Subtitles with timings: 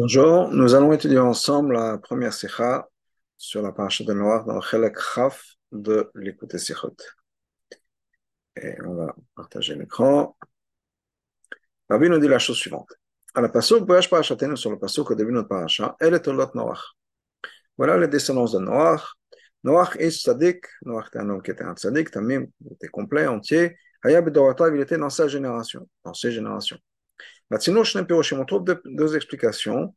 [0.00, 2.88] Bonjour, nous allons étudier ensemble la première sikha
[3.36, 6.94] sur la paracha de Noir dans le Chelek Chaf de l'écoute Sikhot.
[8.54, 10.36] Et on va partager l'écran.
[11.90, 12.94] Rabbi nous dit la chose suivante.
[13.34, 16.20] À la pasuk, voyage parachatenu sur le pasuk au début de notre paracha, elle est
[16.20, 16.94] Tolot Noach.
[17.76, 19.02] Voilà les descendants de Noach.
[19.64, 20.66] Noach est sadique.
[20.82, 23.76] Noach était un homme qui était un sadique, tamim, était complet, entier.
[24.04, 26.78] Hayab Doratav, il était dans sa génération, dans ses générations.
[27.50, 29.94] On trouve deux, deux explications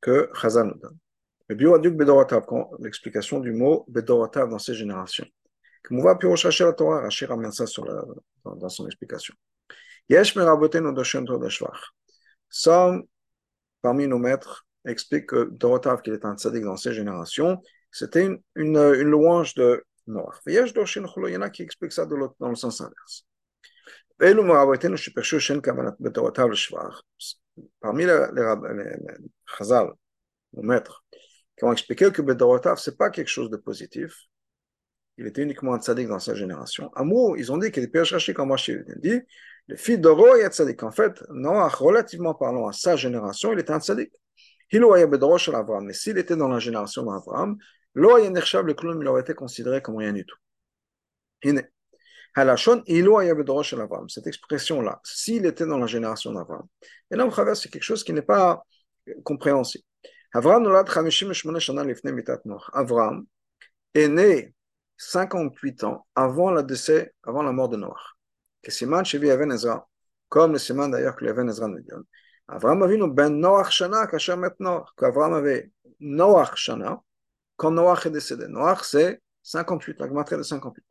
[0.00, 0.98] que Chazal nous donne.
[1.48, 2.44] Le bioaduk bedoratav,
[2.80, 5.26] l'explication du mot bedoratav dans ces générations.
[5.90, 8.02] Mouva Pirosh Rashi la Torah, Rashi ramène ça sur la,
[8.44, 9.34] dans, son explication.
[10.08, 10.34] Yesh
[13.82, 18.40] parmi nos maîtres, expliquent que Dorotav, qui est un tzaddik dans ces générations, c'était une,
[18.54, 20.40] une, louange de Noach.
[20.46, 23.26] Yesh doshin chulo, il y en a qui expliquent ça dans le sens inverse.
[27.80, 29.92] Parmi les, les, les, Chazal,
[30.52, 31.04] nos maîtres,
[31.56, 34.14] qui ont expliqué que Bedorotav, ce n'est pas quelque chose de positif.
[35.16, 36.90] Il était uniquement un tzaddik dans sa génération.
[36.94, 39.20] Amour, ils ont dit qu'il est Shashi, comme Rashi dit,
[39.68, 40.82] le fils d'Oro est tzaddik.
[40.82, 44.12] En fait, relativement parlant à sa génération, il était un tzaddik.
[44.72, 47.04] Mais s'il était dans la génération
[48.74, 50.36] clown, il aurait été considéré comme rien du tout.
[52.34, 52.82] Halachon.
[54.08, 56.66] Cette expression-là, s'il était dans la génération d'Avram.
[57.10, 58.64] Et là, c'est quelque chose qui n'est pas
[59.22, 59.84] compréhensible.
[60.34, 60.66] Avram
[63.94, 64.54] est né
[64.96, 67.78] 58 ans avant le décès, avant la mort de
[69.52, 69.88] Ezra,
[70.28, 71.90] comme le Siman d'ailleurs que Even Ezra nous dit.
[72.48, 74.88] Avram Avinu ben Noach Shana kasher met Noach.
[74.96, 77.00] Qu'Avram avait Noach Shana
[77.56, 78.48] quand Noach est décédé.
[78.48, 80.84] Noach c'est 58, la de 58.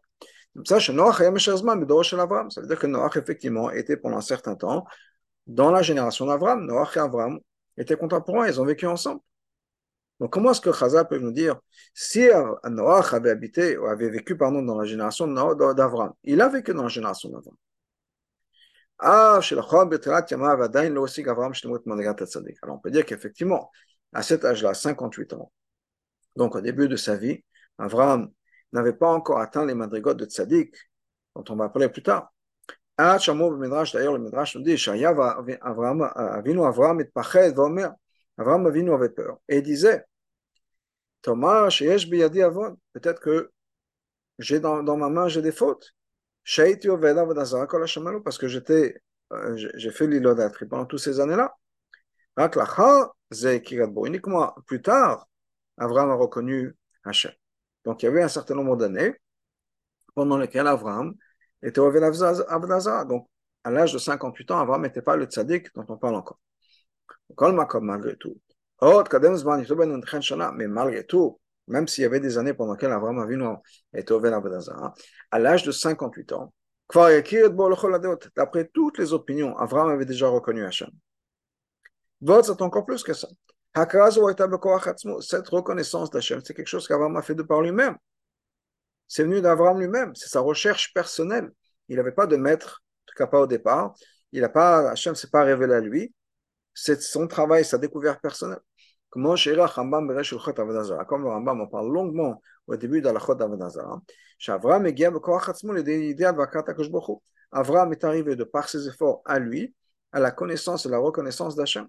[0.66, 4.86] Ça, veut dire que Noach effectivement était pendant un certain temps
[5.48, 6.66] dans la génération d'Avram.
[6.66, 7.40] Noach et Avram
[7.78, 9.22] étaient contemporains, ils ont vécu ensemble.
[10.20, 11.60] Donc, comment est-ce que Chazal peut nous dire
[11.94, 12.30] si
[12.66, 16.90] Noach avait habité avait vécu pardon, dans la génération d'Avram Il a vécu dans la
[16.90, 17.56] génération d'Avram.
[19.00, 19.44] Alors,
[22.70, 23.72] on peut dire qu'effectivement,
[24.14, 25.52] à cet âge-là, 58 ans,
[26.36, 27.44] donc au début de sa vie,
[27.80, 28.32] Avram
[28.74, 30.76] n'avait pas encore atteint les madrigotes de Tzadik,
[31.36, 32.34] dont on va parler plus tard.
[32.98, 34.78] D'ailleurs, le Midrash nous dit
[38.38, 40.06] Avram Avinu avait peur et il disait
[41.22, 43.52] Thomas, peut-être que
[44.40, 45.94] j'ai dans, ma main j'ai des fautes.
[48.24, 49.02] Parce que j'étais,
[49.32, 51.56] euh, j'ai fait l'ilodâtrie pendant toutes ces années-là.
[54.06, 55.28] Uniquement plus tard,
[55.78, 56.76] Avram a reconnu
[57.06, 57.32] Hachem.
[57.86, 59.14] Donc il y avait un certain nombre d'années
[60.16, 61.14] pendant lesquelles Avram
[61.62, 63.06] était au Avedazara.
[63.06, 63.28] Donc
[63.64, 66.40] à l'âge de 58 ans, Avram n'était pas le tzaddik dont on parle encore.
[67.82, 68.40] malgré tout.
[68.82, 73.46] Mais malgré tout, même s'il y avait des années pendant lesquelles Avram Avinu
[73.94, 74.94] était au Avedazara,
[75.32, 76.54] à l'âge de 58 ans,
[78.36, 80.90] d'après toutes les opinions, Avram avait déjà reconnu Hachem.
[82.22, 83.28] D'autres, c'est encore plus que ça.
[83.76, 87.98] Cette reconnaissance d'Hachem, c'est quelque chose qu'Avram a fait de par lui-même.
[89.08, 91.52] C'est venu d'Avram lui-même, c'est sa recherche personnelle.
[91.88, 93.96] Il n'avait pas de maître, en tout cas pas au départ.
[94.32, 96.14] Il pas, Hachem ne s'est pas révélé à lui.
[96.74, 98.62] C'est son travail, sa découverte personnelle.
[99.10, 99.30] Comme le
[101.30, 104.02] Rambam en parle longuement au début de la Chod Avodazara,
[104.48, 104.86] Avram
[107.94, 109.76] est arrivé de par ses efforts à lui,
[110.12, 111.88] à la connaissance et la reconnaissance d'Hachem.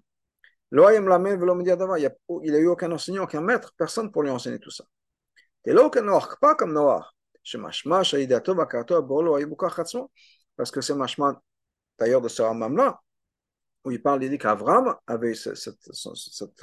[0.71, 4.83] Il n'a eu aucun enseignant, aucun maître, personne pour lui enseigner tout ça.
[5.65, 5.89] Et là,
[6.41, 7.09] pas comme Noah.
[10.55, 11.41] Parce que c'est mashma
[11.99, 12.99] d'ailleurs de ce Rambam-là,
[13.83, 15.77] où il parle, il dit qu'Avram avait cette,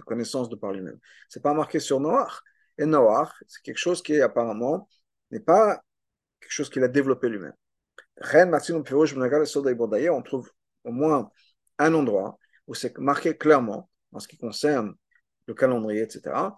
[0.05, 0.99] connaissance de par lui-même.
[1.29, 2.41] Ce n'est pas marqué sur Noach.
[2.79, 4.89] Et Noach, c'est quelque chose qui apparemment
[5.31, 5.81] n'est pas
[6.41, 7.55] quelque chose qu'il a développé lui-même.
[10.11, 10.51] On trouve
[10.85, 11.31] au moins
[11.79, 14.95] un endroit où c'est marqué clairement, en ce qui concerne
[15.47, 16.57] le calendrier, etc.,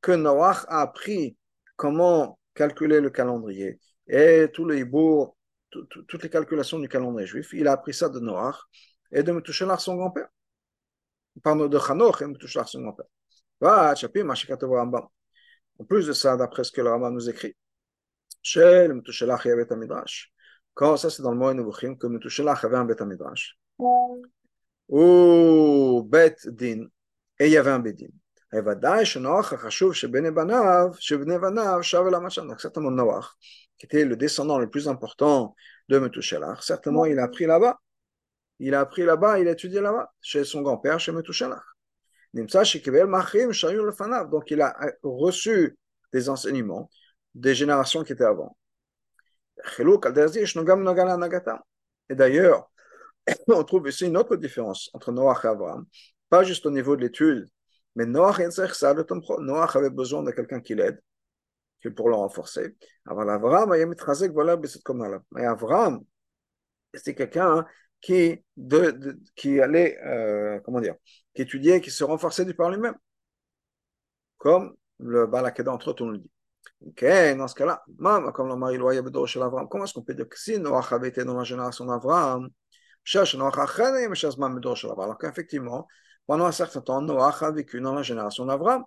[0.00, 1.36] que Noach a appris
[1.76, 5.36] comment calculer le calendrier et tous les hibours
[5.70, 7.52] toutes les calculations du calendrier juif.
[7.52, 8.56] Il a appris ça de Noach
[9.12, 10.28] et de Metouchelar, son grand-père.
[11.42, 13.06] Pardon, de Chanoch et Metouchelar, son grand-père.
[15.78, 17.56] En plus de ça, d'après ce que le Rambam nous écrit,
[18.54, 20.32] il y avait un midrash.
[20.74, 23.58] Quand ça, c'est dans le mot Nebuchim, que Metouchelar avait un bet midrash
[24.88, 26.86] ou bet din,
[27.38, 28.08] et il y avait un bedin.
[32.46, 33.24] Donc certainement Noach,
[33.78, 35.54] qui était le descendant le plus important.
[35.88, 37.78] de Metushalach, certainement il a appris là-bas.
[38.58, 41.62] Il a appris là-bas, il a étudié là-bas, chez son grand-père, chez Metushalach.
[42.32, 42.50] Donc
[44.50, 45.78] il a euh, reçu
[46.12, 46.90] des enseignements
[47.36, 48.56] des générations qui étaient avant.
[52.08, 52.70] Et d'ailleurs,
[53.48, 55.84] on trouve ici une autre différence entre Noach et Abraham,
[56.28, 57.48] pas juste au niveau de l'étude,
[57.94, 61.00] mais Noach avait besoin de quelqu'un qui l'aide,
[61.94, 62.74] pour le renforcer.
[63.06, 63.12] Mais
[65.46, 66.00] Abraham,
[66.94, 67.64] c'est quelqu'un
[68.00, 70.94] qui, de, qui allait, euh, comment dire,
[71.34, 72.94] qui étudiait, qui se renforçait du par lui-même.
[74.38, 76.30] Comme le Balakeda entre eux, on le dit.
[76.86, 77.04] Ok,
[77.38, 77.82] dans ce cas-là,
[78.34, 81.08] comme le mari loyal de l'Avraham, comment est-ce qu'on peut dire que si Noach avait
[81.08, 82.50] été dans la génération d'Avraham,
[85.00, 85.86] alors qu'effectivement,
[86.26, 88.84] pendant un certain temps, Noach a vécu dans la génération d'Avraham.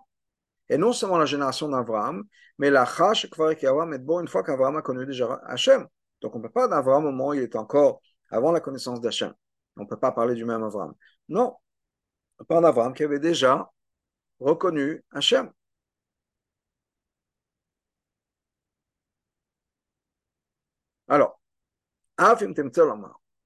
[0.68, 2.24] Et non seulement la génération d'Avraham,
[2.58, 5.86] mais la Chash, une fois qu'Avraham a connu déjà Hachem.
[6.20, 8.00] Donc on ne peut pas d'Avraham au moment où il est encore
[8.30, 9.34] avant la connaissance d'Hachem.
[9.76, 10.94] On ne peut pas parler du même Avraham.
[11.28, 11.56] Non,
[12.40, 13.70] on parle d'Avraham qui avait déjà
[14.40, 15.52] reconnu Hachem.
[21.08, 21.38] Alors,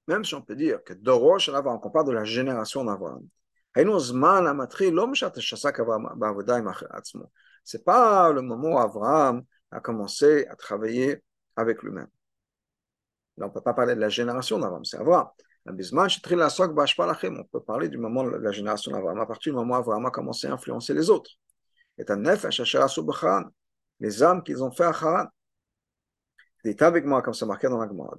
[0.07, 3.27] même si on peut dire que Dorosh on parle de la génération d'Avraham,
[7.63, 11.23] c'est pas le moment où Abraham a commencé à travailler
[11.55, 12.07] avec lui-même.
[13.39, 15.29] on ne peut pas parler de la génération d'Abraham, c'est Abraham.
[15.67, 15.73] On
[17.51, 20.11] peut parler du moment de la génération d'Abraham, à partir du moment où Abraham a
[20.11, 21.31] commencé à influencer les autres.
[21.97, 22.05] Et
[23.99, 25.25] les âmes qu'ils ont fait à Haran.
[26.65, 28.17] C'est avec moi, comme c'est marqué dans la Gemara,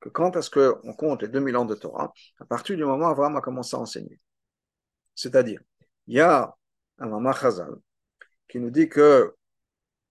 [0.00, 2.10] que quand est-ce qu'on compte les 2000 ans de Torah,
[2.40, 4.18] à partir du moment où Abraham a commencé à enseigner.
[5.14, 5.60] C'est-à-dire,
[6.06, 6.56] il y a
[6.98, 7.74] un Mama Chazal
[8.48, 9.34] qui nous dit que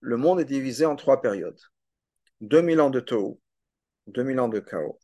[0.01, 1.59] le monde est divisé en trois périodes.
[2.41, 3.39] 2000 ans de Tohu,
[4.05, 4.99] 2000 ans de chaos,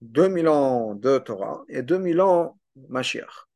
[0.00, 2.58] 2000 ans de Torah et 2000 ans
[2.88, 3.46] Mashiach.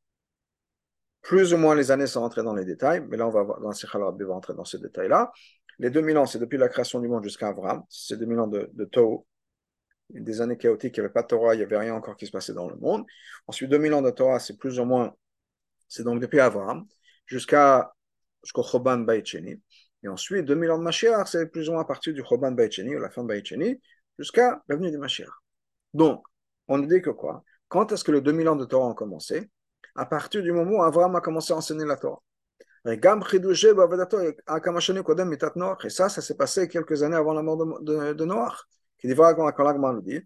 [1.22, 3.72] Plus ou moins les années sont rentrées dans les détails, mais là on va dans
[3.72, 5.32] Sichal Rabbi va entrer dans ces détails-là.
[5.78, 8.69] Les 2000 ans, c'est depuis la création du monde jusqu'à Abraham, c'est 2000 ans de,
[8.72, 8.84] de
[10.10, 12.26] des années chaotiques, il n'y avait pas de Torah, il n'y avait rien encore qui
[12.26, 13.04] se passait dans le monde.
[13.46, 15.14] Ensuite, 2000 ans de Torah, c'est plus ou moins,
[15.86, 16.86] c'est donc depuis Abraham
[17.26, 17.92] jusqu'à
[18.42, 19.60] jusqu'au Choban Baïcheni.
[20.02, 22.96] Et ensuite, 2000 ans de Mashiach, c'est plus ou moins à partir du Choban Baïcheni,
[22.96, 23.80] ou la fin de Baïcheni,
[24.19, 25.28] jusqu'à l'avenue du Mashiach.
[25.92, 26.25] Donc,
[26.69, 27.44] on nous dit que quoi?
[27.69, 29.50] Quand est-ce que les 2000 ans de Torah ont commencé?
[29.94, 32.22] À partir du moment où Abraham a commencé à enseigner la Torah.
[32.84, 33.00] Et
[35.90, 38.64] ça, ça s'est passé quelques années avant la mort de, Noach.
[38.98, 40.20] Qui dit, nous dit,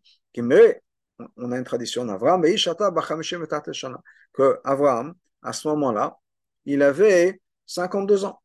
[1.37, 6.19] on a une tradition d'Abraham, que Abraham, à ce moment-là,
[6.65, 8.41] il avait 52 ans.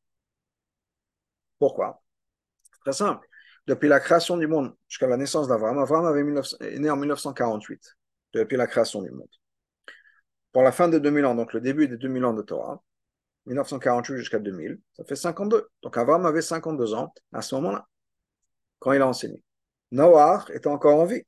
[1.59, 2.01] Pourquoi?
[2.81, 3.27] Très simple.
[3.67, 6.23] Depuis la création du monde jusqu'à la naissance d'Abraham, Abraham avait
[6.61, 7.97] est né en 1948,
[8.33, 9.27] depuis la création du monde.
[10.53, 12.81] Pour la fin de 2000 ans, donc le début des 2000 ans de Torah,
[13.47, 15.69] 1948 jusqu'à 2000, ça fait 52.
[15.81, 17.87] Donc Abraham avait 52 ans à ce moment-là,
[18.79, 19.43] quand il a enseigné.
[19.91, 21.23] Noah était encore en vie.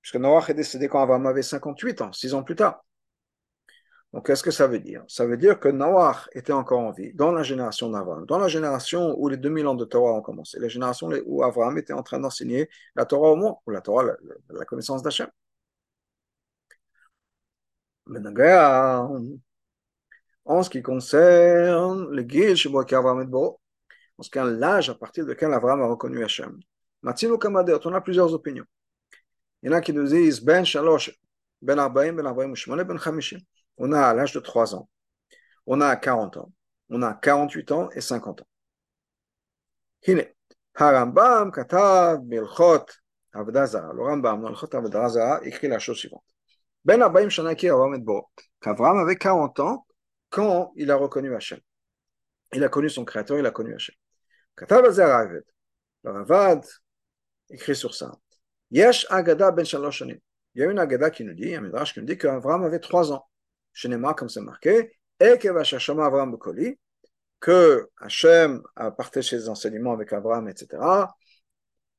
[0.00, 2.84] Puisque Noah est décédé quand Abraham avait 58 ans, 6 ans plus tard.
[4.12, 5.04] Donc, qu'est-ce que ça veut dire?
[5.08, 8.48] Ça veut dire que Noah était encore en vie dans la génération d'Abraham, dans la
[8.48, 12.02] génération où les 2000 ans de Torah ont commencé, la génération où Abraham était en
[12.02, 14.04] train d'enseigner la Torah au monde, ou la Torah,
[14.50, 15.28] la, connaissance d'Hachem.
[20.46, 24.94] En ce qui concerne le guide chez Abraham et en ce qui est l'âge à
[24.94, 26.58] partir duquel Abraham a reconnu Hachem.
[27.02, 28.64] Matino Kamadet, on a plusieurs opinions.
[29.62, 31.10] Il y en a qui nous disent Ben Shalosh,
[31.60, 33.40] Ben Arbaim, Ben Arbaim Ben Chamishim
[33.78, 34.88] on a à l'âge de 3 ans,
[35.66, 36.52] on a à 40 ans,
[36.88, 38.48] on a à 48 ans et 50 ans.
[40.06, 40.24] Hine,
[40.74, 42.86] Harambam katav milchot
[43.32, 43.92] avdazara.
[43.92, 46.24] Le Rambam milchot avdazara écrit la chose suivante.
[46.84, 48.28] Ben Abaim Shanaki Avraham Bo,
[48.60, 49.85] qu'Avram avait 40 ans
[50.36, 51.58] quand il a reconnu Hachem.
[52.52, 53.94] Il a connu son créateur, il a connu Hachem.
[54.60, 56.62] Le Ravad
[57.48, 58.12] écrit sur ça.
[58.70, 60.20] Yesh Agada Ben Il
[60.54, 63.12] y a une Agada qui nous dit, un Midrash qui nous dit qu'Avram avait 3
[63.12, 63.26] ans
[64.14, 66.36] comme c'est marqué, et que Avraham
[67.40, 70.76] que Hachem a partagé ses enseignements avec Abraham, etc.,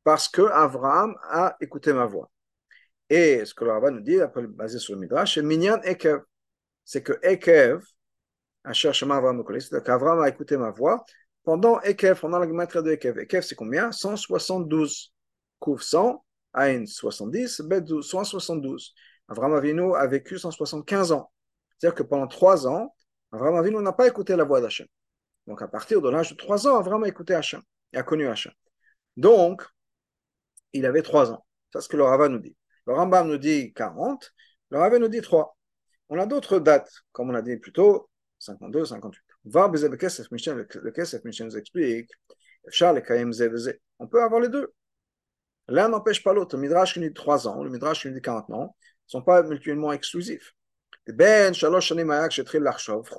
[0.04, 2.30] parce que Abraham a écouté ma voix.
[3.10, 6.22] Et ce que le rabbin nous dit, basé sur le Midrash, c'est Ekev.
[6.86, 7.84] C'est que Ekev,
[8.68, 11.06] Hachem Shema Avraham c'est qu'Abraham a écouté ma voix
[11.44, 13.20] pendant Ekev, pendant la maître de Ekev.
[13.20, 13.92] Ekev, c'est combien?
[13.92, 15.14] 172.
[15.60, 18.94] Couvre 100, Aïn 70, Bet 172.
[19.30, 21.32] Abraham Avinu a vécu 175 ans.
[21.78, 22.94] C'est-à-dire que pendant trois ans,
[23.32, 24.88] Avram Avinu n'a pas écouté la voix d'Hachem.
[25.48, 27.62] Donc à partir de l'âge de trois ans, Avram a écouté Hachem
[27.94, 28.52] et a connu Hachem.
[29.18, 29.64] Donc,
[30.74, 31.46] il avait trois ans.
[31.74, 32.56] Ça, c'est ce que le Rava nous dit.
[32.86, 34.32] Le Rambam nous dit 40,
[34.70, 35.58] le Rava nous dit 3.
[36.10, 38.10] On a d'autres dates, comme on a dit plus tôt,
[38.48, 39.22] 52, 58.
[39.46, 42.12] Le nous explique
[44.00, 44.74] on peut avoir les deux.
[45.68, 46.56] L'un n'empêche pas l'autre.
[46.56, 49.10] Le Midrash qui nous dit 3 ans, le Midrash qui nous dit 40 ans, ne
[49.10, 50.54] sont pas mutuellement exclusifs.
[51.08, 51.94] Ben, Shalosh
[52.30, 53.10] Shetril Lachshov,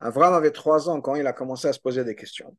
[0.00, 2.56] Avram avait 3 ans quand il a commencé à se poser des questions.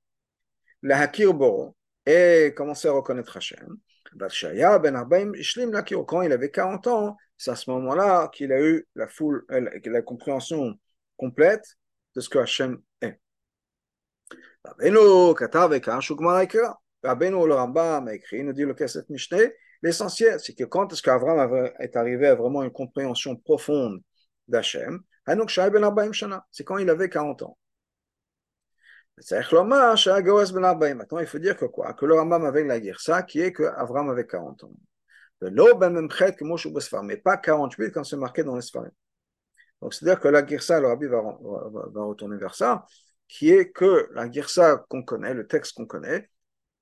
[0.82, 3.78] Le Hakir Boro, et commencé à reconnaître Hachem.
[4.14, 8.62] Ben Arbaim Ishlim Lakir, quand il avait 40 ans, c'est à ce moment-là qu'il a
[8.62, 10.80] eu la, foule, euh, la compréhension
[11.18, 11.77] complète
[12.18, 13.20] de ce que Hachem est.
[14.66, 15.36] Rabbeinu.
[17.04, 21.04] Rabbeinu le Rambam a écrit, nous dit le Kesset Mishneh, l'essentiel, c'est que quand est-ce
[21.04, 24.02] qu'Avram est arrivé à vraiment une compréhension profonde
[24.48, 25.46] d'Hachem, ben
[26.52, 27.58] c'est quand il avait 40 ans.
[29.16, 31.94] Ben Maintenant, il faut dire que quoi?
[31.94, 34.72] Que le Rambam avait la ça qui est qu'Avram avait 40 ans.
[35.40, 35.54] Ben
[37.04, 38.64] mais pas 48 quand c'est marqué dans les
[39.82, 42.86] Donc, c'est-à-dire que la Girsa, le Rabbi va, va, retourner vers ça,
[43.28, 46.30] qui est que la Girsa qu'on connaît, le texte qu'on connaît,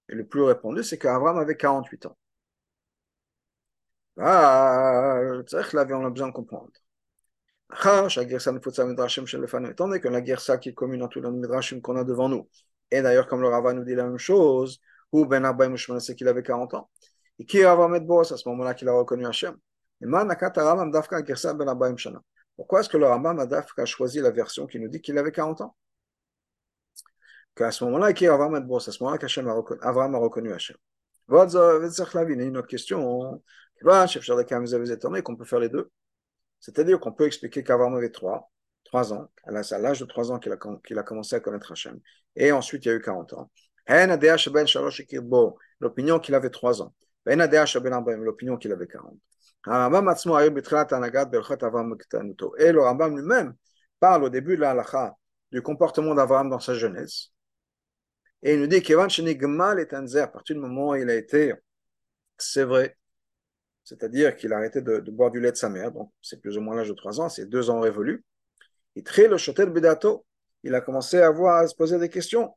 [0.09, 2.17] et le plus répandu, c'est qu'Avram avait 48 ans.
[4.17, 6.71] Ah, c'est là on a besoin de comprendre.
[9.69, 12.29] Étant donné que la Girsa qui est commune dans tous les Midrashim qu'on a devant
[12.29, 12.47] nous,
[12.91, 14.79] et d'ailleurs, comme le Rava nous dit la même chose,
[15.11, 15.67] ou Ben Abba
[15.99, 16.89] c'est qu'il avait 40 ans.
[17.39, 19.55] Et qui Rava Medbos, à ce moment-là qu'il a reconnu Hachem.
[19.99, 20.25] Ben
[22.55, 25.61] Pourquoi est-ce que le Rambam a choisi la version qui nous dit qu'il avait 40
[25.61, 25.75] ans?
[27.55, 30.75] Qu'à ce moment-là, qui Avram à ce moment-là qu'Hachem a reconnu, Avram a reconnu Hachem.
[31.29, 33.41] Il y a une autre question.
[35.23, 35.89] qu'on peut faire les deux?
[36.59, 38.51] C'est-à-dire qu'on peut expliquer qu'Avram avait 3,
[38.85, 41.99] 3 ans, à l'âge de 3 ans qu'il a, qu'il a commencé à connaître Hachem.
[42.35, 43.49] Et ensuite, il y a eu 40 ans.
[45.79, 46.93] L'opinion qu'il avait 3 ans.
[47.25, 49.17] L'opinion qu'il avait 40.
[49.67, 49.71] Et
[52.71, 53.55] le Rambam lui-même
[53.99, 55.15] parle au début de la
[55.51, 57.31] du comportement d'Abraham dans sa jeunesse.
[58.43, 61.53] Et il nous dit qu'Evan Shenigmal est à partir du moment où il a été
[62.37, 62.97] c'est vrai,
[63.83, 66.61] c'est-à-dire qu'il a arrêté de, boire du lait de sa mère, donc c'est plus ou
[66.61, 68.23] moins l'âge de 3 ans, c'est deux ans révolus.
[68.95, 70.25] Il très le chotel bedato,
[70.63, 72.55] il a commencé à, voir, à se poser des questions.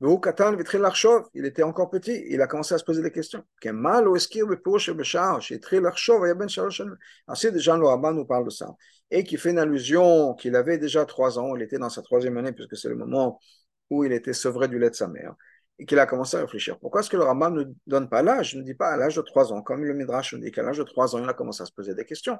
[0.00, 3.42] Il était encore petit, il a commencé à se poser des questions.
[7.26, 8.76] Ainsi, déjà le rabbin nous parle de ça.
[9.10, 12.36] Et qui fait une allusion qu'il avait déjà trois ans, il était dans sa troisième
[12.36, 13.40] année, puisque c'est le moment
[13.90, 15.34] où il était sevré du lait de sa mère,
[15.80, 16.78] et qu'il a commencé à réfléchir.
[16.78, 18.54] Pourquoi est-ce que le Rambam ne donne pas l'âge?
[18.54, 20.78] Ne dit pas à l'âge de 3 ans, comme le Midrash nous dit qu'à l'âge
[20.78, 22.38] de 3 ans, il a commencé à se poser des questions.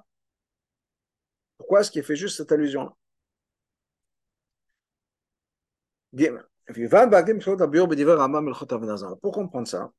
[1.56, 2.92] Pourquoi est-ce qu'il fait juste cette allusion-là?
[9.22, 9.90] Pour comprendre ça,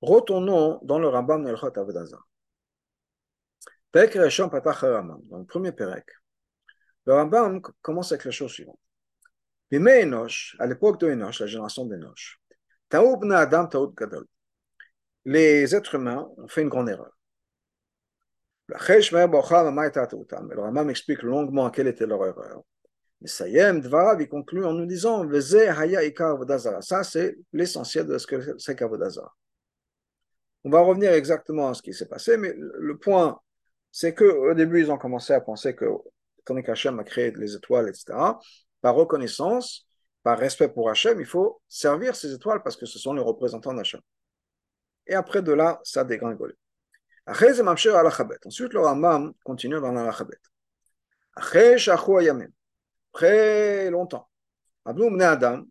[0.00, 2.26] retournons dans le Rambam Nelchot Avedazar.
[3.92, 6.06] Dans le premier Perek,
[7.06, 8.78] le Rambam commence avec la chose suivante
[9.72, 12.38] à l'époque de Enoch, la génération d'Enoch,
[12.92, 14.26] Adam Gadol.
[15.24, 17.10] Les êtres humains ont fait une grande erreur.
[18.68, 22.62] Le Ramam explique longuement quelle était leur erreur.
[23.20, 25.24] Mais Sayem Dvarav, il conclut en nous disant
[26.80, 29.34] Ça, c'est l'essentiel de ce que c'est qu'Avodazara.
[30.64, 33.38] On va revenir exactement à ce qui s'est passé, mais le point,
[33.92, 35.86] c'est qu'au début, ils ont commencé à penser que,
[36.44, 38.18] quand Hachem a créé les étoiles, etc.,
[38.80, 39.86] par reconnaissance,
[40.22, 43.74] par respect pour Hachem, il faut servir ces étoiles parce que ce sont les représentants
[43.74, 44.00] d'Hachem.
[45.06, 46.54] Et après de là, ça a dégringolé.
[47.26, 50.38] Ensuite, le Rambam continue dans l'Alachabet.
[53.14, 54.28] Après longtemps,
[54.84, 55.64] Adam,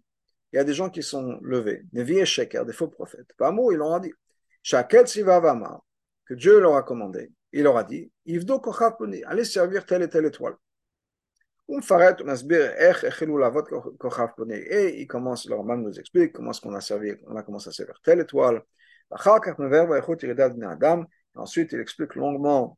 [0.53, 3.33] il y a des gens qui sont levés, des vieux sheker, des faux prophètes.
[3.37, 4.13] Parmi ils leur ont dit,
[6.25, 8.09] que Dieu leur a commandé, il leur a dit,
[9.25, 10.55] allez servir telle et telle étoile.
[11.67, 11.75] Et
[15.01, 17.73] il commence, leur maman nous explique comment est-ce qu'on a servi, on a commencé à
[17.73, 18.63] servir telle étoile.
[21.35, 22.77] Ensuite, il explique longuement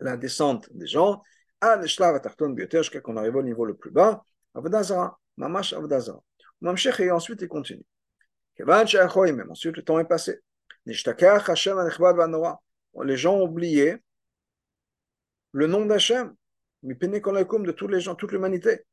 [0.00, 1.22] la descente des gens.
[1.62, 4.24] Jusqu'à qu'on arrive au niveau le plus bas.
[4.54, 6.22] Avodazara, Mamash Avodazara.
[6.98, 7.84] Et ensuite, il continue.
[8.58, 10.40] Ensuite, le temps est passé.
[10.86, 10.94] Les
[13.16, 13.96] gens ont oublié
[15.52, 16.34] le nom d'Hachem
[16.82, 18.84] de tous les gens, toute l'humanité.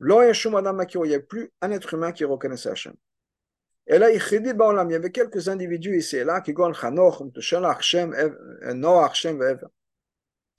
[0.00, 2.94] Il n'y a plus un être humain qui reconnaissait Hachem.
[3.86, 6.54] Et là, il y avait quelques individus ici et là qui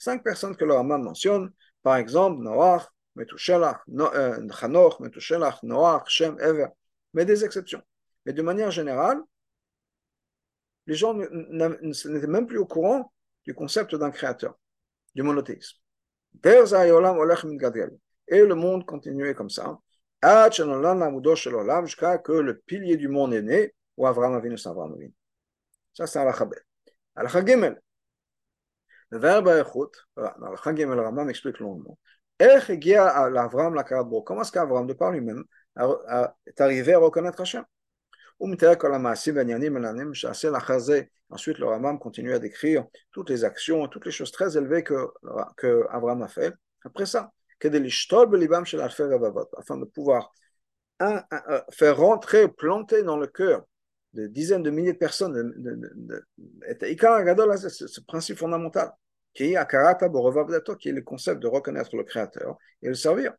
[0.01, 1.51] Cinq personnes que le Rambam mentionne,
[1.83, 6.69] par exemple, Noach, Metushelach, Chanoch, Metushelach, Noach, Shem, Ever,
[7.13, 7.83] mais des exceptions.
[8.25, 9.21] Mais de manière générale,
[10.87, 13.13] les gens n'étaient même plus au courant
[13.45, 14.57] du concept d'un créateur,
[15.13, 15.77] du monothéisme.
[16.43, 19.77] Et le monde continuait comme ça,
[21.83, 25.13] jusqu'à que le pilier du monde est né, ou Avram Avinu, Avram Avinu.
[25.93, 26.63] Ça, c'est Alakha Bet.
[29.11, 31.97] Le verbe Echut, dans Alakha Gimel, le Rambam explique longuement.
[34.25, 35.43] Comment est-ce qu'Avram, de par lui-même,
[35.77, 37.65] est arrivé à reconnaître Hachem
[41.29, 45.07] Ensuite, le Rambam continue à décrire toutes les actions, toutes les choses très élevées que,
[45.57, 46.53] que a fait.
[46.83, 47.31] Après ça,
[49.57, 50.31] afin de pouvoir
[50.99, 51.23] un,
[51.71, 53.63] faire rentrer, planter dans le cœur
[54.13, 55.53] de dizaines de milliers de personnes,
[57.69, 58.91] ce principe fondamental,
[59.33, 59.55] qui est
[60.91, 63.33] le concept de reconnaître le Créateur et le servir.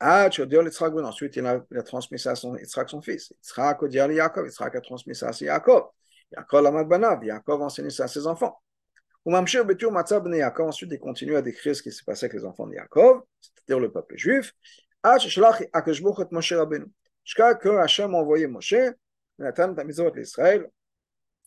[0.00, 2.56] Ah, Ensuite, il a, a transmis ça à son,
[3.02, 3.32] fils.
[3.56, 4.46] À Yaakov.
[4.46, 5.88] Yitzhak a transmis ça à Yaakov.
[6.32, 7.24] Yaakov a Banav.
[7.24, 8.60] Yaakov a enseigné ça à ses enfants.
[9.24, 13.80] Ensuite, il continue à décrire ce qui s'est passé avec les enfants de Yaakov, c'est-à-dire
[13.80, 14.54] le peuple juif.
[17.24, 18.74] Jusqu'à que Hachem a Moshe,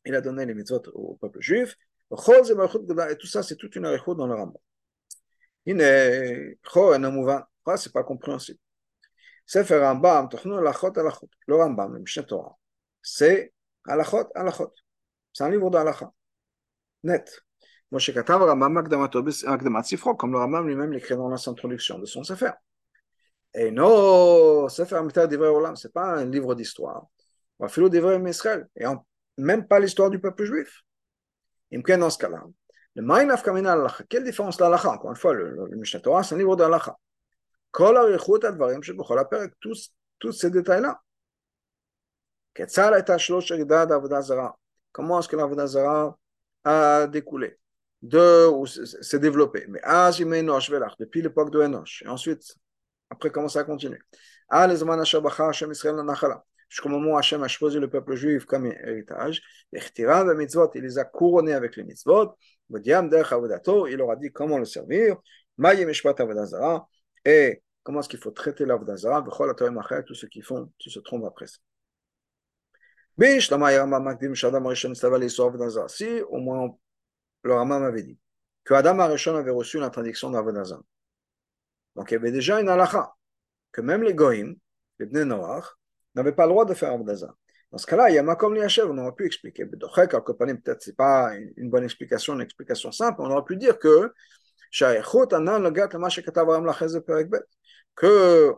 [0.05, 1.75] il a donné les mitzvot au peuple juif.
[2.11, 4.61] Et tout ça, c'est toute une arichot dans le Rambam.
[5.65, 8.59] Il n'est pas pourquoi c'est pas compréhensible.
[9.53, 9.79] Le
[11.55, 12.57] Rambam, le Mishneh Torah,
[13.01, 13.53] c'est
[13.85, 14.73] Alachot, Alachot.
[15.33, 16.11] C'est un livre d'Alacha.
[17.03, 17.41] Net.
[17.91, 22.51] Moshe Katav Rambam Akdamat Sifro, comme le Rambam lui-même l'écrit dans l'introduction de son Sefer.
[23.53, 27.07] Et non, Sefer Amitar d'Ivray Olam, c'est pas un livre d'histoire.
[28.27, 28.67] Israël.
[28.75, 28.85] Et
[29.37, 30.81] même pas l'histoire du peuple juif.
[31.73, 32.43] Imken dans ce cas-là.
[32.95, 34.03] Le Maïnaf Kamina Alacha.
[34.09, 36.97] Quelle différence l'Alacha Encore une fois, le, le Mishneh Torah, c'est un livre d'Alacha.
[40.19, 41.01] tous ces détails-là.
[44.91, 46.17] Comment est-ce que l'Avodah
[46.65, 47.57] a découlé?
[48.01, 52.01] De, ou s'est développé Mais depuis l'époque de Enoch.
[52.03, 52.55] Et ensuite,
[53.09, 54.03] après, comment ça continue
[56.71, 59.41] Jusqu'au moment où Hachem a choisi le peuple juif comme héritage,
[59.73, 59.81] il
[60.81, 62.33] les a couronnés avec les mitzvot,
[62.69, 65.17] il leur a dit comment le servir,
[67.25, 69.21] et comment est-ce qu'il faut traiter l'Avdazara,
[70.07, 71.57] tout ce qu'ils font, qui se trompent après ça.
[75.89, 76.69] Si au moins
[77.43, 78.17] le Ramam avait dit
[78.63, 80.81] que Adam Arishon avait reçu l'interdiction d'Avdazara,
[81.97, 83.13] donc il y avait déjà une halakha,
[83.73, 84.55] que même les Goïm,
[84.99, 85.75] les Bnei Noach,
[86.15, 87.35] n'avaient pas le droit de faire Avdazara.
[87.71, 89.65] Dans ce cas-là, il y a Makom Liachev, on aurait pu expliquer.
[89.65, 94.11] Peut-être c'est pas une bonne explication, une explication simple, on aurait pu dire que
[97.95, 98.53] que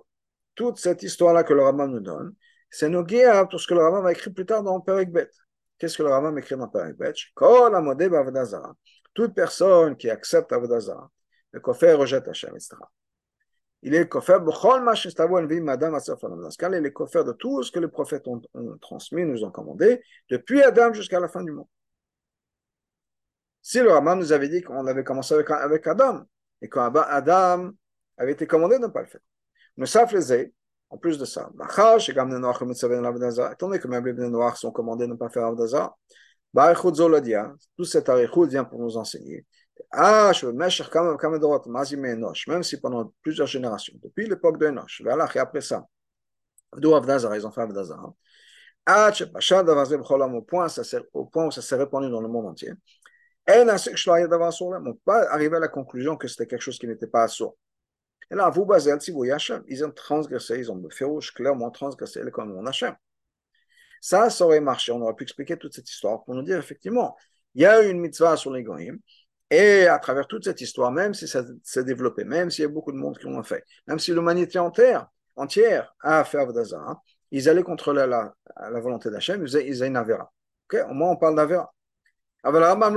[0.55, 2.35] toute cette histoire-là que le Rambam nous donne,
[2.69, 2.93] c'est
[3.25, 5.29] à tout ce que le Rambam a écrit plus tard dans Perek Bet.
[5.77, 7.13] Qu'est-ce que le Rambam écrit dans Perek Bet?
[9.13, 11.09] Toute personne qui accepte Avodazara,
[11.51, 12.75] le kofer rejette Hashem, etc.
[13.85, 14.47] Il est kofer Dans
[17.23, 18.41] de tout ce que les prophètes ont,
[18.79, 21.67] transmis, nous ont commandé, depuis Adam jusqu'à la fin du monde.
[23.61, 26.23] Si le Rambam nous avait dit qu'on avait commencé avec, Adam,
[26.61, 27.71] et qu'Adam
[28.17, 29.21] avait été commandé de ne pas le faire.
[29.75, 30.53] Nous savons les
[30.89, 31.49] en plus de ça,
[33.51, 35.95] étant donné que même les noirs sont commandés de ne pas faire Avdaza,
[37.75, 39.45] tout cet arichut vient pour nous enseigner.
[42.47, 45.01] Même si pendant plusieurs générations, depuis l'époque de Enoch,
[45.35, 45.85] et après ça,
[46.75, 47.99] ils ont fait Avdaza.
[51.13, 52.73] Au point où ça s'est répandu dans le monde entier.
[53.47, 57.57] On ne pas arriver à la conclusion que c'était quelque chose qui n'était pas assourd.
[58.31, 58.91] Et là, vous basez
[59.67, 62.95] ils ont transgressé, ils ont farouche, clairement transgressé le commandement d'Hachem.
[64.01, 64.91] Ça, ça aurait marché.
[64.91, 67.15] On aurait pu expliquer toute cette histoire pour nous dire effectivement,
[67.55, 68.97] il y a eu une mitzvah sur les goyim,
[69.53, 72.69] et à travers toute cette histoire, même si ça s'est développé, même s'il y a
[72.69, 75.07] beaucoup de monde qui l'ont fait, même si l'humanité entière,
[76.01, 76.99] a fait Avodazah,
[77.31, 78.33] ils allaient contrôler la,
[78.79, 80.31] volonté d'Hachem, ils faisaient une Avera.
[80.89, 81.71] Au moins, on parle d'Avera.
[82.43, 82.95] Le Rambam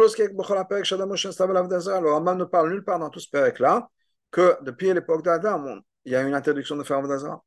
[2.39, 3.89] ne parle nulle part dans tout ce périple-là
[4.31, 7.43] que depuis l'époque d'Adam, il y a une interdiction de faire Avodazara.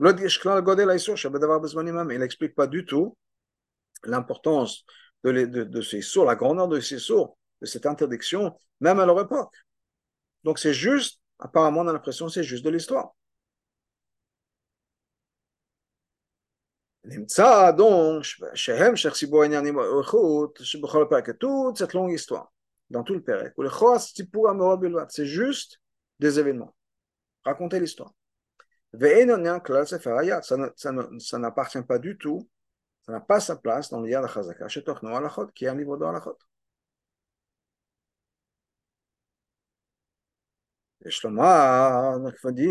[0.00, 0.06] Il
[2.18, 3.16] n'explique pas du tout
[4.04, 4.84] l'importance
[5.24, 9.05] de, de, de, ces sourds, la grandeur de ces sourds, de cette interdiction, même à
[9.05, 9.55] leur époque.
[10.43, 13.15] Donc c'est juste, apparemment on a l'impression c'est juste de l'histoire.
[17.05, 18.23] נמצא donc
[18.55, 22.47] שהם שחיבור העניין עם האיכות שבכל הפרק toute cette longue histoire
[22.89, 25.79] dans tout le פרק ולכל סיפור המאוד בלבד c'est juste
[26.21, 26.73] des événements
[27.45, 28.11] raconter l'histoire
[28.93, 30.43] ואין עניין כלל ספר היד
[31.19, 32.47] ça n'appartient pas du tout
[33.05, 35.97] Ça n'a pas sa place dans l'Iyad Chazaka, chez Tochno Alachot, qui est un livre
[35.97, 36.37] d'Alachot.
[41.05, 42.69] יש לומר, נכבדי,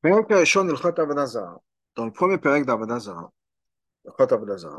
[0.00, 1.56] פרק הראשון הלכות עבודה זרה,
[1.98, 3.22] dans le premier פרק d'עבודה זרה,
[4.06, 4.78] הלכות עבודה זרה,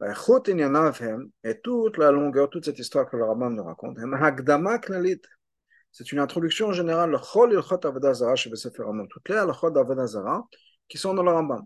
[0.00, 3.98] האיכות ענייניו הם, et toute la longueur, toute cette histoire que le Rambam nous raconte,
[4.02, 5.26] הם הקדמה כללית,
[5.92, 10.40] c'est une introduction générale לכל הלכות עבודה זרה שבספר רמב"ם, toutes les הלכות d'עבודה זרה
[10.88, 11.62] qui sont dans le Rambam.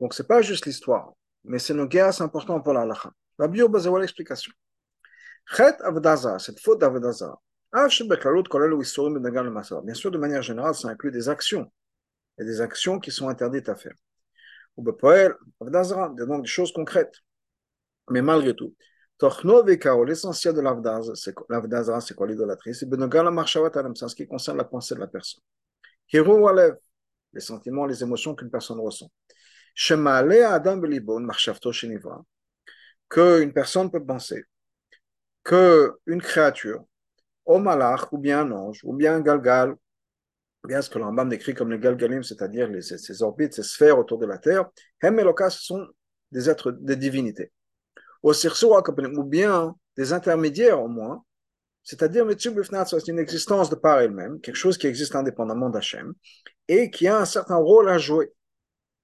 [0.00, 1.12] Donc c'est pas juste l'histoire,
[1.44, 3.10] mais c'est nogea, c'est important pour la halakha.
[3.39, 4.51] La Bible, c'est l'explication.
[5.45, 7.39] Chet Avdazara, cette faute d'Avdazara,
[7.73, 7.89] bien
[9.93, 11.71] sûr, de manière générale, ça inclut des actions,
[12.39, 13.95] et des actions qui sont interdites à faire.
[14.77, 17.15] Ou donc des choses concrètes.
[18.09, 18.73] Mais malgré tout,
[20.05, 25.43] l'essentiel de l'Avdazara, c'est quoi l'idolâtrie C'est ce qui concerne la pensée de la personne.
[27.33, 29.11] Les sentiments, les émotions qu'une personne ressent.
[29.89, 30.81] Adam
[33.09, 34.45] qu'une personne peut penser
[35.47, 36.83] qu'une créature,
[37.45, 41.29] au malach, ou bien un ange, ou bien un galgal, ou bien ce que l'Ambam
[41.29, 44.65] décrit comme les galgalim, c'est-à-dire ces, orbites, ces sphères autour de la Terre,
[45.01, 45.87] hem et sont
[46.31, 47.53] des êtres, des divinités.
[48.23, 48.33] Ou
[49.23, 51.23] bien des intermédiaires au moins,
[51.83, 56.13] c'est-à-dire c'est une existence de par elle-même, quelque chose qui existe indépendamment d'Hachem,
[56.67, 58.33] et qui a un certain rôle à jouer,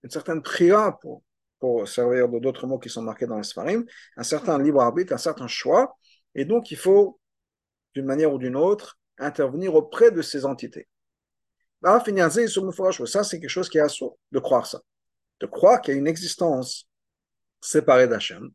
[0.04, 1.24] une certaine prière pour,
[1.64, 3.86] pour servir d'autres mots qui sont marqués dans les Sfarim,
[4.18, 5.98] un certain libre arbitre, un certain choix,
[6.36, 7.22] et donc il faut,
[7.94, 10.90] d'une manière ou d'une autre, intervenir auprès de ces entités.
[11.82, 14.82] Bah, ça, c'est quelque chose qui est assaut, de croire ça,
[15.40, 16.90] de croire qu'il y a une existence
[17.62, 18.52] séparée d'Hachem,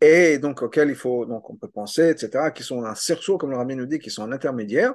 [0.00, 3.50] et donc auquel il faut, donc on peut penser, etc., qui sont un cerceau, comme
[3.50, 4.94] le Rabbi nous dit, qui sont un intermédiaire,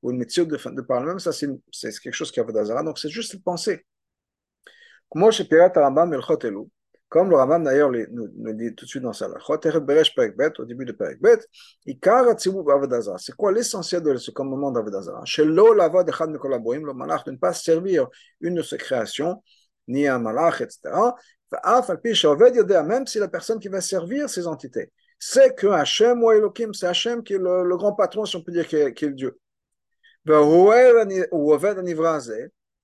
[0.00, 1.18] ou une métier de, par le même.
[1.18, 1.48] ça c'est
[2.00, 3.84] quelque chose qui a Vodazara, donc c'est juste une pensée
[7.08, 10.92] comme le Rambam d'ailleurs nous, nous, dit tout de suite dans sa au début de
[10.92, 11.38] Perek Bet,
[11.86, 13.16] Ikar Atzibou Bavedazara.
[13.18, 18.08] C'est quoi l'essentiel de ce commandement d'Avedazara le malach de ne pas servir
[18.40, 19.42] une de ses créations,
[19.86, 21.14] ni un malach, etc.
[22.84, 26.88] Même si la personne qui va servir ces entités, c'est que Hachem ou Elohim, c'est
[26.88, 29.10] Hachem qui est le, le, grand patron, si on peut dire, qui est, qui est
[29.10, 29.38] Dieu.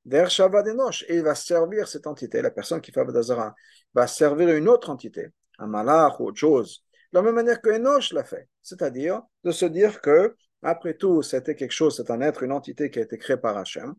[0.04, 3.54] Ou Oved Anivrazé, et il va servir cette entité, la personne qui fait Abadazara,
[3.94, 7.70] va servir une autre entité, un malach ou autre chose, de la même manière que
[7.70, 12.20] Enoch l'a fait, c'est-à-dire de se dire que, après tout, c'était quelque chose, c'est un
[12.20, 13.94] être, une entité qui a été créée par Hachem,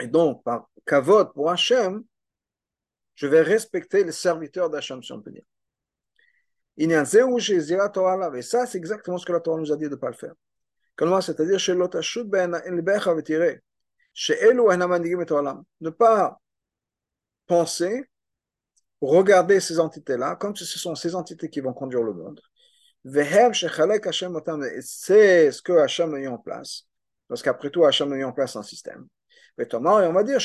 [0.00, 2.02] et donc, par kavod pour Hachem,
[3.14, 5.44] je vais respecter les serviteurs d'Hachem, si on peut dire.
[6.76, 6.88] Et
[8.42, 10.32] ça, c'est exactement ce que la Torah nous a dit de ne pas le faire.
[10.96, 11.20] Comment?
[11.20, 11.58] C'est-à-dire,
[14.14, 14.36] chez
[15.80, 16.40] ne pas
[17.46, 18.04] penser,
[19.00, 22.40] regarder ces entités-là comme si ce sont ces entités qui vont conduire le monde.
[23.04, 23.50] C'est
[25.50, 26.86] ce que Hachem a mis en place.
[27.28, 29.06] Parce qu'après tout, Hachem a mis en place un système.
[29.58, 30.40] Et on va dire,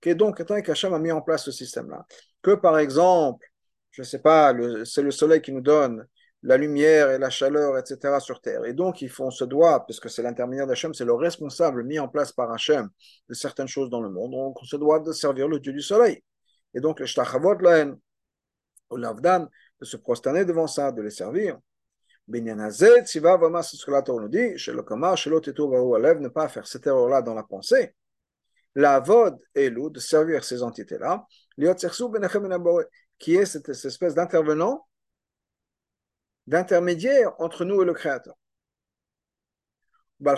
[0.00, 2.06] que donc, étant qu'Hachem a mis en place ce système-là,
[2.40, 3.46] que par exemple,
[3.90, 6.06] je ne sais pas, c'est le soleil qui nous donne
[6.42, 8.18] la lumière et la chaleur, etc.
[8.18, 8.64] sur terre.
[8.64, 12.08] Et donc, ils font ce doigt, puisque c'est l'intermédiaire d'Hachem, c'est le responsable mis en
[12.08, 12.88] place par Hachem
[13.28, 14.32] de certaines choses dans le monde.
[14.32, 16.22] Donc, on se doit de servir le Dieu du soleil.
[16.74, 17.94] Et donc, le shtachavot laen,
[18.90, 19.46] ou l'avdan,
[19.80, 21.58] de se prosterner devant ça, de les servir.
[22.26, 25.50] Binyanazet, siva vama, c'est ce que la Torah nous dit, chez le kamar, chez l'autre
[25.50, 27.94] ne pas faire cette erreur-là dans la pensée.
[28.74, 31.26] La vod et l'eau, de servir ces entités-là,
[33.18, 34.86] qui est cette espèce d'intervenant
[36.52, 38.34] d'intermédiaire entre nous et le Créateur.
[40.20, 40.34] Dans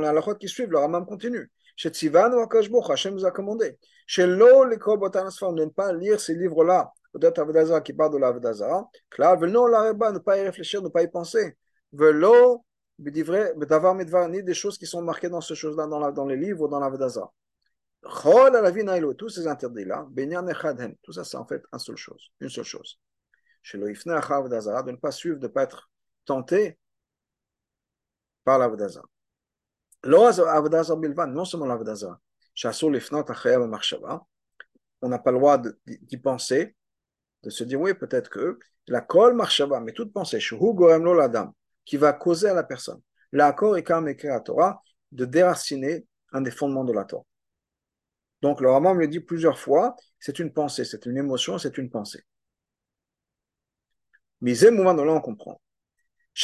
[0.00, 1.50] les halachot qui suivent, le Ramam continue.
[1.76, 3.78] Chez Tzivanu Akashbuch, Hachem nous a commandé.
[4.06, 8.88] Chez l'eau, les de ne pas lire ces livres-là, peut-être Avedazara qui parle de l'Avedazara.
[9.18, 11.56] Là, non, la ne pas y réfléchir, ne pas y penser.
[11.92, 12.64] Velo,
[12.98, 13.94] d'avoir
[14.28, 16.80] ni des choses qui sont marquées dans ces choses-là, dans, dans les livres ou dans
[16.80, 17.30] l'Avedazara.
[18.02, 18.84] Chol la vie
[19.16, 22.64] tous ces interdits-là, Benyan Echadhen, tout ça c'est en fait une seule chose, une seule
[22.64, 22.98] chose
[23.62, 25.90] chez le Ifne de ne pas suivre, de ne pas être
[26.24, 26.78] tenté
[28.44, 29.06] par l'Avodazara.
[30.04, 30.32] Non
[31.44, 32.20] seulement l'Avodazara,
[35.04, 36.76] on n'a pas le droit d'y penser,
[37.42, 40.38] de se dire oui, peut-être que la kol marshava, mais toute pensée,
[41.84, 43.00] qui va causer à la personne,
[43.32, 47.24] l'accord quand écrit à Torah de déraciner un des fondements de la Torah.
[48.42, 51.90] Donc le Ramam le dit plusieurs fois, c'est une pensée, c'est une émotion, c'est une
[51.90, 52.24] pensée.
[54.42, 55.60] Mais c'est moment là on comprend.
[56.34, 56.40] Que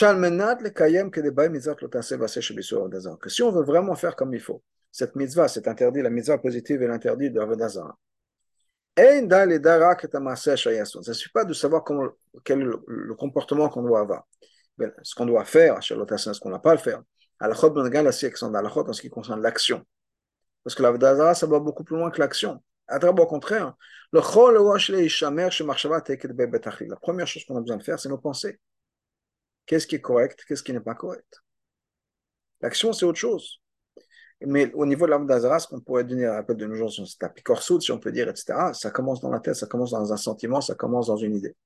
[3.28, 6.82] si on veut vraiment faire comme il faut, cette mitzvah, c'est interdit, la mitzvah positive
[6.82, 7.96] et l'interdit de Avodazara.
[8.96, 11.84] Ça ne suffit pas de savoir
[12.44, 14.26] quel est le, comportement qu'on doit avoir.
[15.02, 17.02] Ce qu'on doit faire, ce qu'on n'a pas à le faire.
[17.40, 19.86] Ben la en ce qui concerne l'action.
[20.64, 22.60] Parce que l'Avodazara, ça va beaucoup plus loin que l'action.
[22.88, 23.74] À au contraire,
[24.12, 24.20] le
[26.88, 28.58] la première chose qu'on a besoin de faire, c'est nos pensées.
[29.66, 31.42] Qu'est-ce qui est correct, qu'est-ce qui n'est pas correct?
[32.62, 33.60] L'action, c'est autre chose.
[34.40, 37.24] Mais au niveau de l'Avodazara, ce qu'on pourrait donner un peu de nos jours, c'est
[37.24, 40.12] un picorsoud, si on peut dire, etc., ça commence dans la tête, ça commence dans
[40.12, 41.56] un sentiment, ça commence dans une idée.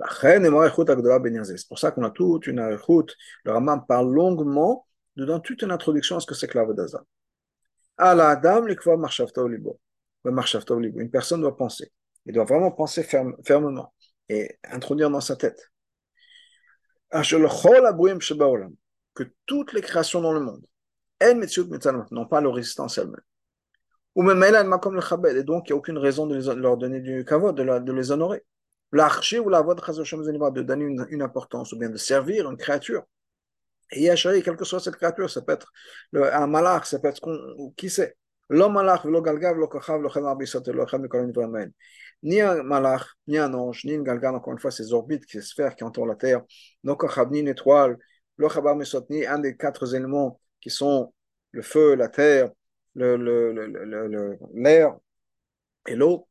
[0.00, 3.14] C'est pour ça qu'on a toute une route.
[3.44, 7.04] Le Ramam parle longuement, dans toute une introduction à ce que c'est que l'Avodazara.
[7.98, 8.66] À la dame,
[10.24, 11.92] une personne doit penser.
[12.26, 13.94] Il doit vraiment penser fermement
[14.28, 15.70] et introduire dans sa tête.
[19.14, 20.64] Que toutes les créations dans le monde
[22.10, 23.20] n'ont pas leur résistance elles-mêmes.
[24.14, 27.92] Ou même et donc il n'y a aucune raison de leur donner du kavod, de,
[27.92, 28.44] les honorer.
[28.92, 33.04] L'archer ou la voix de donner une, importance, ou bien de servir une créature.
[33.92, 35.72] Et Yachari, quelle que soit cette créature, ça peut être
[36.12, 37.20] un malach, ça peut être
[37.76, 38.16] qui sait.
[38.50, 38.68] Lo
[39.68, 41.72] kochav, lo chemar bisot, lo chem de
[42.22, 45.74] Ni un malach, ni un ange, ni une encore une fois, ces orbites, ces sphères
[45.76, 46.42] qui entourent la terre,
[46.84, 47.96] ni une étoile,
[49.08, 51.14] ni un des quatre éléments qui sont
[51.52, 52.50] le feu, la terre,
[52.94, 54.38] l'air le, le, le,
[55.86, 56.28] et l'eau?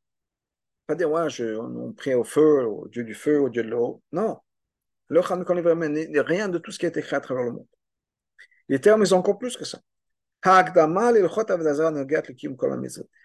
[0.87, 2.11] Pas dire, ouais, je, on prie.
[8.67, 9.79] Les termes, encore plus que ça.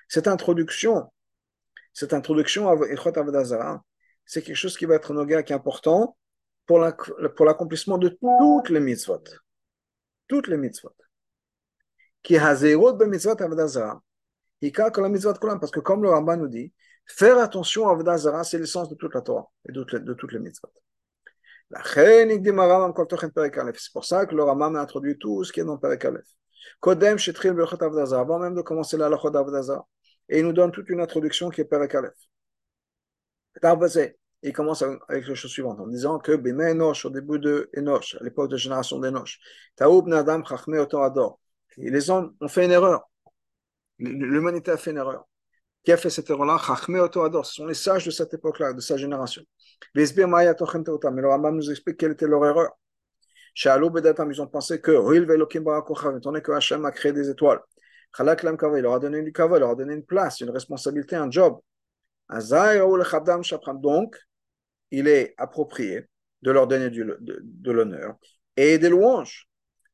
[0.09, 1.13] Cette introduction,
[1.93, 2.77] cette introduction à
[4.27, 6.17] c'est quelque chose qui va être noga, qui est important
[6.67, 9.23] pour l'accomplissement de toutes les mitzvot.
[10.27, 10.95] Toutes les mitzvot.
[12.23, 12.39] Qui.
[12.39, 12.63] Parce
[15.71, 16.73] que comme le Ramban nous dit,
[17.07, 20.73] faire attention à Avodazara, c'est l'essence de toute la Torah et de toutes les mitzvot.
[21.85, 26.27] C'est pour ça que le Ramam a introduit tout ce qui est dans Perek Aleph.
[26.81, 29.85] Kodem Shetril Berchot Avdaza, avant même de commencer la Lachot Avdaza.
[30.29, 32.15] Et il nous donne toute une introduction qui est Perek Aleph.
[34.43, 38.17] Il commence avec la chose suivante en disant que Bime Enosh, au début de Enosh,
[38.21, 39.39] à l'époque de génération d'Enosh,
[39.77, 41.41] Taoub Nadam Chachme Otorador.
[41.77, 43.09] Les hommes ont fait une erreur.
[43.99, 45.27] L'humanité a fait une erreur.
[45.83, 46.59] Qui a fait cette erreur-là?
[46.59, 47.47] Chachme Otorador.
[47.47, 49.43] Ce sont les sages de cette époque-là, de sa génération.
[49.95, 52.71] Mais le Rambam nous explique quelle était leur erreur.
[53.55, 57.61] Chez Alou Bedatam, ils ont pensé que, étant donné que Hachem a créé des étoiles,
[58.19, 58.25] il
[58.83, 61.59] leur a donné du kavod, il leur donné une place, une responsabilité, un job.
[63.81, 64.17] Donc,
[64.91, 66.07] il est approprié
[66.43, 68.17] de leur donner du, de, l'honneur
[68.57, 69.49] et des louanges.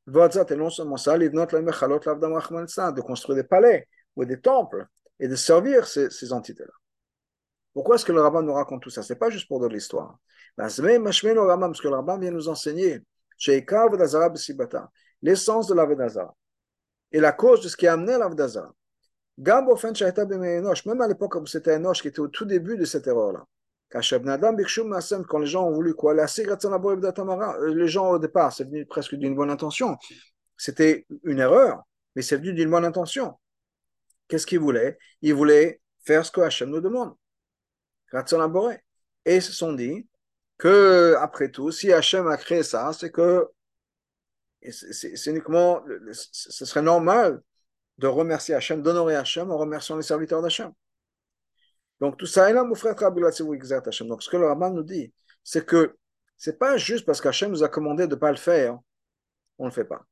[0.07, 4.87] Et non seulement ça, de construire des palais ou des temples
[5.19, 6.73] et de servir ces, entités-là.
[7.73, 9.03] Pourquoi est-ce que le rabbin nous raconte tout ça?
[9.03, 10.19] Ce n'est pas juste pour de l'histoire.
[10.57, 13.01] Parce que le rabbin vient nous enseigner
[15.23, 16.35] l'essence de l'Avedazara
[17.13, 18.73] et la cause de ce qui a amené l'Avedazara.
[19.39, 23.47] Même à l'époque où c'était Enoch qui était au tout début de cette erreur-là.
[23.91, 24.01] Quand
[25.39, 26.15] les gens ont voulu quoi?
[26.15, 29.97] Les gens au départ, c'est venu presque d'une bonne intention.
[30.57, 31.83] C'était une erreur,
[32.15, 33.35] mais c'est venu d'une bonne intention.
[34.29, 34.99] Qu'est-ce qu'ils voulaient?
[35.23, 37.15] Ils voulaient faire ce que Hachem nous demande.
[39.25, 40.07] Et ils se sont dit
[40.61, 43.49] que, après tout, si Hachem a créé ça, c'est que
[44.71, 47.43] c'est uniquement, ce serait normal
[47.97, 50.71] de remercier Hachem, d'honorer Hachem en remerciant les serviteurs d'Hachem.
[51.99, 54.09] Donc tout ça, et là, mon frère Hachem.
[54.09, 55.97] Donc ce que le Rabbin nous dit, c'est que
[56.37, 58.79] c'est pas juste parce qu'Hachem nous a commandé de ne pas le faire,
[59.59, 60.05] on ne le fait pas.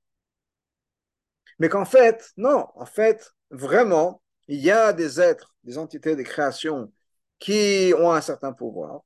[1.59, 6.25] Mais qu'en fait, non, en fait, vraiment, il y a des êtres, des entités, des
[6.25, 6.91] créations
[7.39, 9.03] qui ont un certain pouvoir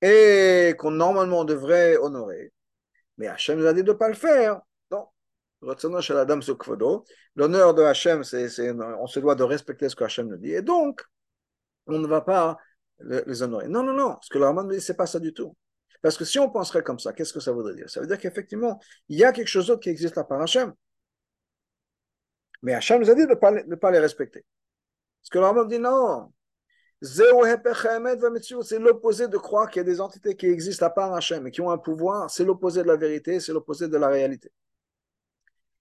[0.00, 2.52] et qu'on normalement devrait honorer.
[3.16, 4.60] Mais Hachem nous a dit de ne pas le faire.
[4.90, 5.08] Non.
[5.60, 10.52] L'honneur de Hachem, c'est, on se doit de respecter ce que Hachem nous dit.
[10.52, 11.02] Et donc,
[11.86, 12.58] on ne va pas
[13.00, 13.68] les honorer.
[13.68, 14.16] Non, non, non.
[14.22, 15.56] Ce que le Raman nous dit, ce n'est pas ça du tout.
[16.00, 17.90] Parce que si on penserait comme ça, qu'est-ce que ça voudrait dire?
[17.90, 20.72] Ça veut dire qu'effectivement, il y a quelque chose d'autre qui existe là par Hachem.
[22.62, 24.44] Mais Hachem nous a dit de ne pas, les respecter.
[25.22, 26.32] Ce que le Raman dit, non,
[27.00, 31.50] c'est l'opposé de croire qu'il y a des entités qui existent à part Hachem et
[31.50, 32.28] qui ont un pouvoir.
[32.30, 34.50] C'est l'opposé de la vérité, c'est l'opposé de la réalité.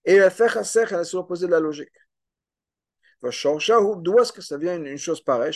[0.06, 1.90] Et le c'est l'opposé de la logique.
[3.22, 5.52] D'où est-ce que ça vient une chose pareille?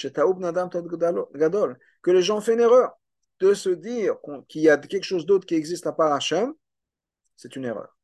[2.01, 2.91] Que les gens font une erreur.
[3.39, 4.15] de se dire
[4.47, 6.53] qu'il y a quelque chose d'autre qui existe à part Hachem,
[7.35, 7.95] c'est une erreur.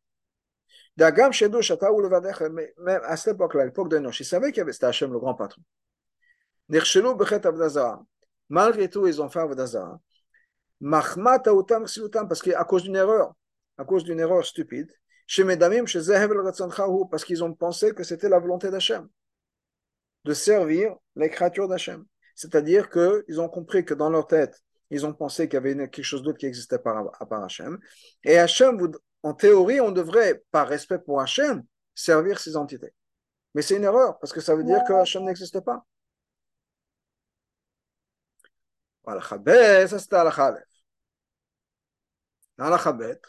[0.96, 5.12] Dagam même à cette époque-là, l'époque de Noche, ils savaient qu'il y avait c'était Hachem
[5.12, 5.62] le grand patron.
[8.50, 10.00] Malgré tout, ils ont fait Avdazara.
[10.80, 11.86] Mahmat Aoutam
[12.28, 13.34] parce qu'à cause d'une erreur,
[13.78, 14.92] à cause d'une erreur stupide,
[15.26, 16.38] chez Medamim, chez Zehevel
[17.10, 19.08] parce qu'ils ont pensé que c'était la volonté d'Hachem,
[20.24, 22.06] de servir les créatures d'Hachem.
[22.36, 26.04] C'est-à-dire qu'ils ont compris que dans leur tête, ils ont pensé qu'il y avait quelque
[26.04, 27.78] chose d'autre qui existait à part Hachem.
[28.24, 28.80] Et Hachem,
[29.24, 31.64] en théorie, on devrait, par respect pour Hachem,
[31.96, 32.94] servir ces entités.
[33.54, 35.84] Mais c'est une erreur, parce que ça veut dire que Hachem n'existe pas.
[39.08, 39.22] Voilà,
[39.88, 40.64] ça c'était la Khalef.
[42.58, 43.22] Dans la Chabet,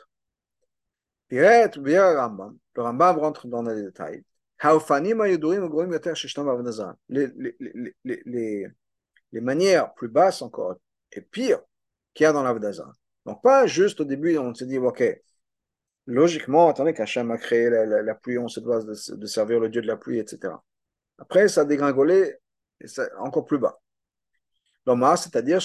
[1.30, 4.24] le Rambam rentre dans les détails.
[7.08, 8.66] Les, les, les, les,
[9.32, 10.76] les manières plus basses encore
[11.12, 11.60] et pires
[12.12, 12.90] qu'il y a dans l'Avdazan.
[13.24, 15.04] Donc, pas juste au début, on se dit, OK,
[16.06, 18.94] logiquement, attendez qu'Hachem a créé la, pluie, on se doit de,
[19.26, 20.54] servir le Dieu de la pluie, etc.
[21.18, 22.34] Après, ça a dégringolé
[22.80, 22.86] et
[23.18, 23.78] encore plus bas.
[25.16, 25.60] C'est-à-dire,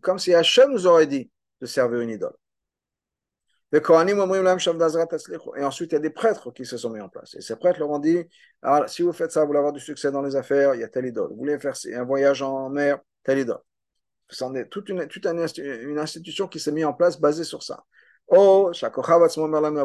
[0.00, 2.34] comme si Hachem nous aurait dit de servir une idole.
[3.72, 3.78] Et
[5.64, 7.34] ensuite, il y a des prêtres qui se sont mis en place.
[7.34, 8.24] Et ces prêtres leur ont dit
[8.62, 10.84] ah, si vous faites ça, vous voulez avoir du succès dans les affaires, il y
[10.84, 11.30] a telle idole.
[11.30, 13.58] Vous voulez faire un voyage en mer, telle idole.
[14.28, 17.84] C'est toute, une, toute une, institution qui s'est mise en place basée sur ça.
[18.28, 18.70] Oh,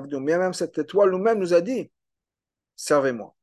[0.09, 1.91] même cette étoile nous-mêmes nous a dit
[2.75, 3.35] servez-moi.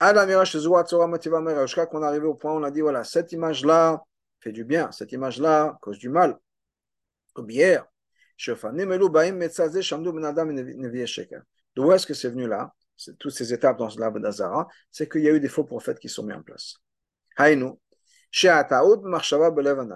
[0.00, 4.02] Jusqu'à qu'on est arrivé au point où on a dit voilà, cette image-là
[4.40, 6.38] fait du bien, cette image-là cause du mal.
[7.36, 7.86] Bière.
[11.76, 12.74] D'où est-ce que c'est venu là?
[13.18, 16.08] Toutes ces étapes dans l'arbre d'Azara, c'est qu'il y a eu des faux prophètes qui
[16.08, 16.74] sont mis en place.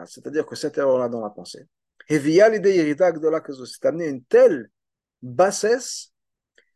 [0.07, 1.67] c'est-à-dire que cette erreur-là dans la pensée,
[2.09, 4.71] c'est amené une telle
[5.21, 6.13] bassesse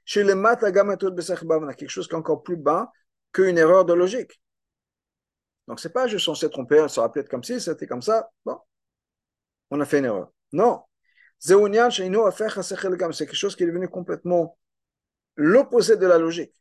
[0.05, 2.91] chez les quelque chose qui est encore plus bas
[3.37, 4.41] qu'une erreur de logique.
[5.69, 8.01] Donc, c'est pas juste on s'est trompé, ça aurait pu être comme si, c'était comme
[8.01, 8.31] ça.
[8.47, 8.59] Bon,
[9.71, 10.33] on a fait une erreur.
[10.53, 10.83] Non,
[11.39, 14.57] c'est quelque chose qui est devenu complètement
[15.35, 16.55] l'opposé de la logique.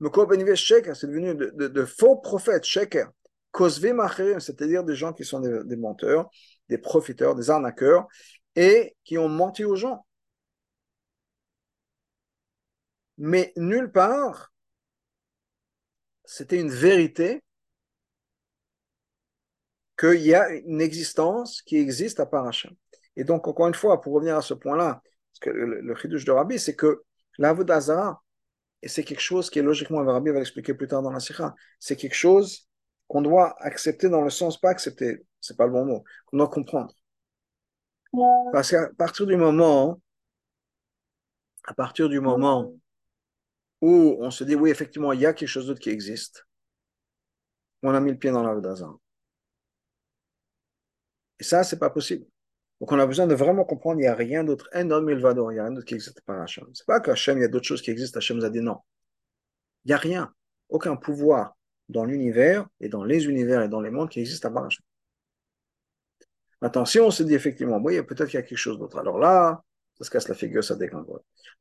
[0.00, 6.30] C'est devenu de, faux prophètes, c'est-à-dire des gens qui sont des, menteurs,
[6.70, 8.06] des profiteurs, des arnaqueurs,
[8.56, 10.06] et qui ont menti aux gens.
[13.18, 14.53] Mais nulle part,
[16.24, 17.42] c'était une vérité
[19.98, 22.72] qu'il y a une existence qui existe à part Hachem.
[23.16, 25.02] Et donc, encore une fois, pour revenir à ce point-là,
[25.40, 27.02] que le, le de Rabbi, c'est que
[27.38, 28.22] l'Avodazara,
[28.82, 31.54] et c'est quelque chose qui est logiquement, Rabbi va l'expliquer plus tard dans la Sikha,
[31.78, 32.68] c'est quelque chose
[33.08, 36.48] qu'on doit accepter dans le sens, pas accepter, c'est pas le bon mot, qu'on doit
[36.48, 36.94] comprendre.
[38.52, 40.00] Parce qu'à partir du moment,
[41.64, 42.72] à partir du moment
[43.84, 46.46] où on se dit, oui, effectivement, il y a quelque chose d'autre qui existe,
[47.82, 48.98] on a mis le pied dans l'Avodazara.
[51.38, 52.24] Et ça, c'est pas possible.
[52.80, 55.18] Donc on a besoin de vraiment comprendre, il n'y a rien d'autre, un homme il
[55.18, 56.64] va il n'y a rien d'autre qui existe par Hachem.
[56.72, 58.60] Ce n'est pas qu'Hachem, il y a d'autres choses qui existent, Hachem nous a dit
[58.60, 58.78] non.
[59.84, 60.32] Il n'y a rien,
[60.70, 61.56] aucun pouvoir
[61.90, 64.84] dans l'univers et dans les univers et dans les mondes qui existent à part Hachem.
[66.62, 69.18] Maintenant, si on se dit effectivement, oui, peut-être qu'il y a quelque chose d'autre, alors
[69.18, 69.62] là,
[69.98, 71.06] ça se casse la figure, ça déclenche.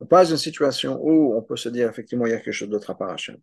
[0.10, 2.90] Pas une situation où on peut se dire effectivement, il y a quelque chose d'autre
[2.90, 3.38] à part Hachem.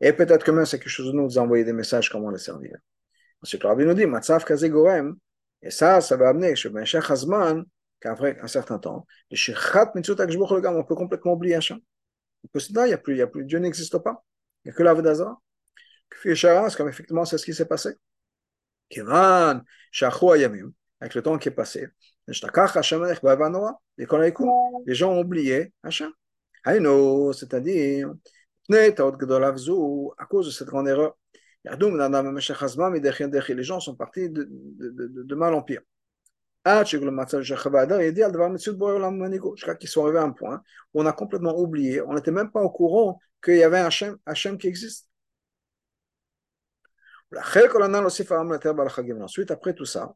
[0.00, 2.38] Et peut-être que même c'est quelque chose de nous, vous envoyer des messages, comment les
[2.38, 2.76] servir.
[3.42, 4.04] Ensuite, le Rabbi nous dit,
[5.62, 7.64] et ça, ça va amener chez Ben Hazman
[8.00, 11.78] qu'après un certain temps, le Shirchat Mitzvot on peut complètement oublier Hachem.
[12.44, 14.24] On peut se dire, il n'y a plus, il a plus, Dieu n'existe pas.
[14.64, 15.40] Il n'y a que l'Avodazara.
[16.22, 17.90] C'est comme effectivement c'est ce qui s'est passé.
[18.88, 21.88] Kivan, Shachu Ayamim, avec le temps qui est passé,
[22.28, 22.34] les
[24.94, 26.10] gens ont oublié Hachem.
[26.64, 28.12] C'est-à-dire,
[28.68, 31.16] à cause de cette grande erreur.
[31.64, 35.82] Les gens sont partis de, de, de, de mal en pire.
[36.64, 37.04] Jusqu'à
[39.76, 40.62] qu'ils sont arrivés à un point
[40.94, 43.86] où on a complètement oublié, on n'était même pas au courant qu'il y avait un
[43.86, 45.08] Hachem, Hachem qui existe.
[49.20, 50.14] Ensuite, après tout ça,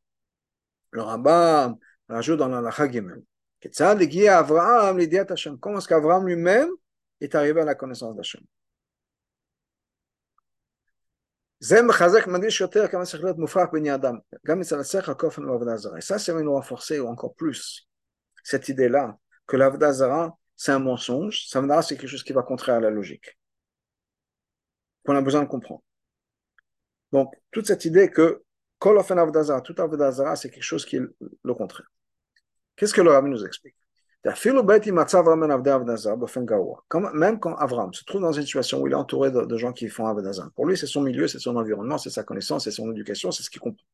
[0.90, 1.78] le rabbin
[2.10, 3.22] rajoute dans l'Alacha Gimel.
[5.60, 6.70] Comment est-ce qu'Abraham lui-même
[7.20, 8.42] est arrivé à la connaissance d'Hachem
[15.92, 17.86] ben ça, c'est nous renforcer encore plus
[18.42, 22.80] cette idée-là, que l'Avdazara, c'est un mensonge, ça c'est quelque chose qui va contraire à
[22.80, 23.38] la logique,
[25.04, 25.82] qu'on a besoin de comprendre.
[27.12, 28.42] Donc, toute cette idée que
[28.80, 31.02] tout Avdazara, c'est quelque chose qui est
[31.44, 31.90] le contraire.
[32.80, 33.76] Qu'est-ce que le rabbi nous explique?
[34.24, 34.32] Même
[37.38, 40.06] quand Avram se trouve dans une situation où il est entouré de, gens qui font
[40.06, 43.30] Avodazara, pour lui, c'est son milieu, c'est son environnement, c'est sa connaissance, c'est son éducation,
[43.32, 43.84] c'est ce qu'il comprend.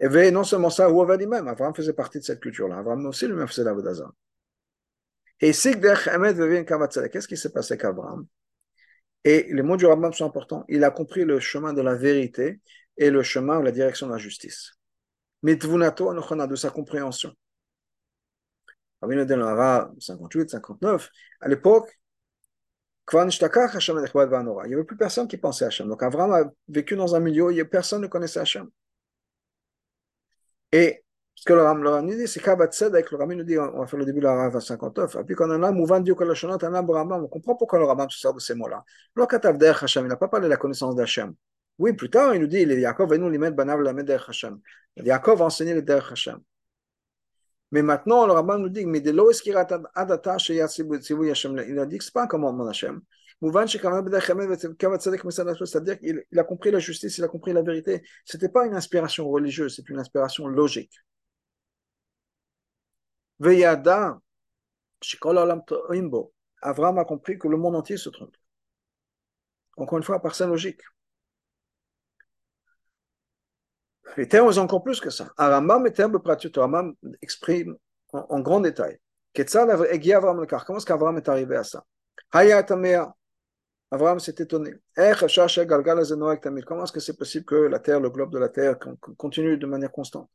[0.00, 2.78] Et non seulement ça, ou même, Avram faisait partie de cette culture-là.
[2.78, 4.12] Avram aussi lui-même faisait l'Avodazara.
[5.40, 8.26] Et qu'est-ce qui s'est passé avec Avram
[9.22, 10.64] Et les mots du Rambam sont importants.
[10.68, 12.60] Il a compris le chemin de la vérité
[12.96, 14.72] et le chemin ou la direction de la justice.
[15.54, 17.32] De sa compréhension.
[19.00, 19.42] Rabbi Nodel
[19.98, 21.98] 58, 59, à l'époque,
[23.12, 25.86] il n'y avait plus personne qui pensait à Hachem.
[25.88, 28.68] Donc Avram a vécu dans un milieu où personne ne connaissait Hachem.
[30.72, 31.04] Et
[31.36, 33.86] ce que le Rambam nous dit, c'est qu'Abat Tzedek, le Rambam nous dit, on va
[33.86, 37.78] faire le début de la Rav 59, et puis quand on a on comprend pourquoi
[37.78, 38.84] le Rambam se sert de ces mots-là.
[39.14, 41.34] Le Hachem, il n'a pas parlé de la connaissance d'Hachem.
[41.78, 44.60] Oui, plus tard, il nous dit, Yaakov va nous limer Banav la Der Hachem.
[44.96, 46.40] Yaakov a enseigné le Der Hachem.
[47.72, 49.64] Mais maintenant, le rabbin nous dit, mais de l'eau il a
[51.86, 53.00] dit que ce n'est pas un commandement d'Hachem.
[53.42, 53.76] C'est-à-dire
[55.98, 58.02] qu'il a compris la justice, il a compris la vérité.
[58.24, 60.94] Ce n'était pas une inspiration religieuse, c'est une inspiration logique.
[66.62, 68.34] Avram a compris que le monde entier se trompe.
[69.76, 70.80] Encore une fois, par sa logique.
[74.16, 75.28] Les termes sont encore plus que ça.
[75.36, 77.76] Arambam et terme pratique, Rambam exprime
[78.12, 78.98] en, grand détail.
[79.34, 81.84] Comment est-ce qu'Avram est arrivé à ça?
[83.90, 84.74] Avram s'est étonné.
[84.96, 88.76] Comment est-ce que c'est possible que la Terre, le globe de la Terre,
[89.16, 90.30] continue de manière constante?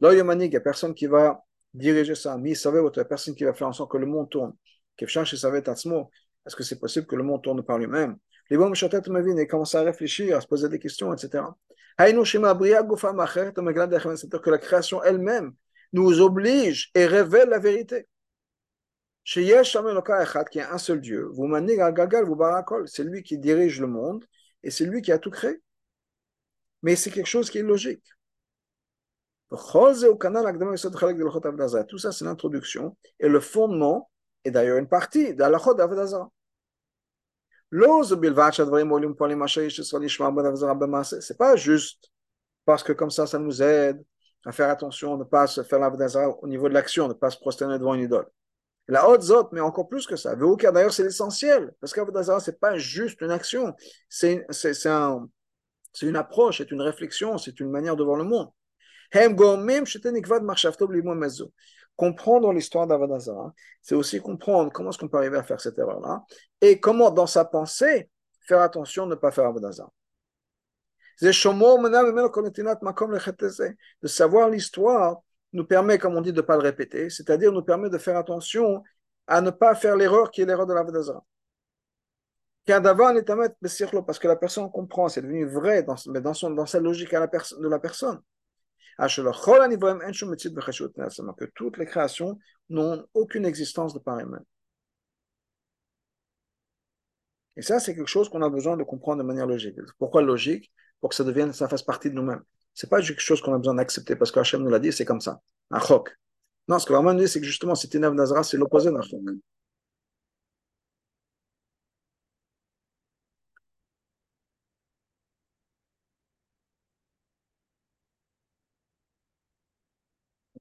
[0.00, 1.42] Il n'y a personne qui va
[1.72, 2.36] diriger ça.
[2.36, 4.28] Mais il savait, il n'y a personne qui va faire en sorte que le monde
[4.30, 4.52] tourne.
[4.98, 8.16] Est-ce que c'est possible que le monde tourne par lui-même?
[8.50, 11.44] Les bons et commence à réfléchir, à se poser des questions, etc.
[14.42, 15.52] Que la création elle-même
[15.92, 18.08] nous oblige et révèle la vérité.
[19.24, 24.24] Qui est un seul Dieu, vous vous c'est lui qui dirige le monde
[24.62, 25.62] et c'est lui qui a tout créé.
[26.82, 28.04] Mais c'est quelque chose qui est logique.
[31.88, 34.10] Tout ça, c'est l'introduction et le fondement,
[34.44, 36.30] et d'ailleurs une partie de la d'Avodazara.
[41.20, 42.10] C'est pas juste
[42.66, 44.04] parce que comme ça, ça nous aide
[44.44, 47.38] à faire attention, ne pas se faire l'Avodazara au niveau de l'action, ne pas se
[47.38, 48.26] prosterner devant une idole.
[48.88, 50.34] La haute zot, mais encore plus que ça.
[50.36, 51.72] D'ailleurs, c'est l'essentiel.
[51.80, 53.74] Parce qu'Avodazara, ce n'est pas juste une action.
[54.08, 54.44] C'est
[54.86, 55.28] un,
[56.02, 58.50] une approche, c'est une réflexion, c'est une manière de voir le monde.
[61.96, 66.24] Comprendre l'histoire d'Avodazara, c'est aussi comprendre comment est-ce qu'on peut arriver à faire cette erreur-là
[66.60, 68.08] et comment, dans sa pensée,
[68.40, 69.92] faire attention de ne pas faire Avodazara.
[71.20, 71.30] De
[74.08, 75.20] savoir l'histoire
[75.52, 78.16] nous permet, comme on dit, de ne pas le répéter, c'est-à-dire nous permet de faire
[78.16, 78.82] attention
[79.26, 81.24] à ne pas faire l'erreur qui est l'erreur de l'Avodazara.
[82.66, 88.22] Parce que la personne comprend, c'est devenu vrai dans, sa logique de la personne
[91.36, 92.38] que toutes les créations
[92.68, 94.44] n'ont aucune existence de par elles-mêmes.
[97.56, 99.76] Et ça, c'est quelque chose qu'on a besoin de comprendre de manière logique.
[99.98, 100.72] Pourquoi logique?
[101.00, 102.42] Pour que ça devienne, ça fasse partie de nous-mêmes.
[102.74, 105.20] C'est pas quelque chose qu'on a besoin d'accepter parce qu'Hachem nous l'a dit, c'est comme
[105.20, 105.40] ça.
[105.70, 106.16] Un chok.
[106.68, 109.20] Non, ce que vraiment dit, c'est que justement, cette Inav c'est l'opposé d'un chok.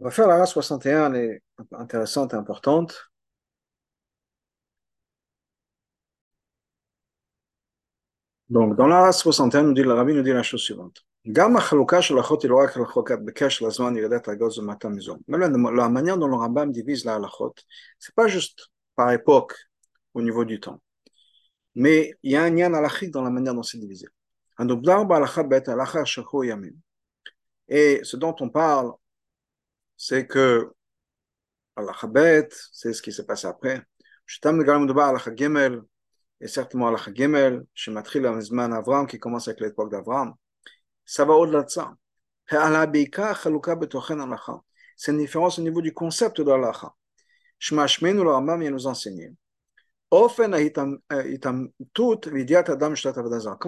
[0.01, 1.43] On va faire la race 61, elle est
[1.73, 3.11] intéressante et importante.
[8.49, 11.05] Donc, dans la race 61, nous dit, le rabbi nous dit la chose suivante.
[11.23, 11.53] Même
[15.75, 17.53] la, manière dont le rabbin divise la halachot,
[17.99, 19.53] c'est pas juste par époque
[20.15, 20.81] au niveau du temps.
[21.75, 24.07] Mais il y a un lien halachique dans la manière dont c'est divisé.
[27.67, 28.93] Et ce dont on parle
[30.03, 30.73] c'est que
[31.75, 31.93] Allah
[32.71, 33.83] c'est ce qui s'est passé après.
[36.41, 40.33] Et certainement Allah Gimel, Shematril Amizman Avram, qui commence avec l'époque d'Avram.
[41.05, 41.93] Ça va au-delà de ça.
[44.97, 46.91] C'est une différence au niveau du concept de l'Alacha.
[47.59, 49.31] Shmashmenu le Rambam vient nous enseigner.
[50.09, 50.29] Comment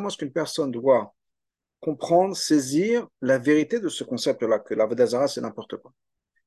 [0.07, 1.13] est-ce qu'une personne doit
[1.79, 5.93] comprendre, saisir la vérité de ce concept-là, que l'Avodazara c'est n'importe quoi?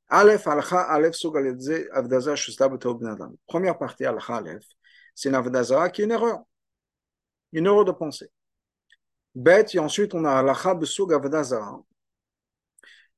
[0.08, 3.34] Aleph, Alcha, Aleph, Sugaledze, Avdaza, Shustab, Adam.
[3.46, 4.64] Première partie, Alcha, Aleph,
[5.14, 6.40] c'est une Avdazara qui est une erreur.
[7.52, 8.30] Une erreur de pensée.
[9.34, 11.80] bête, et ensuite on a halacha besug avedazara.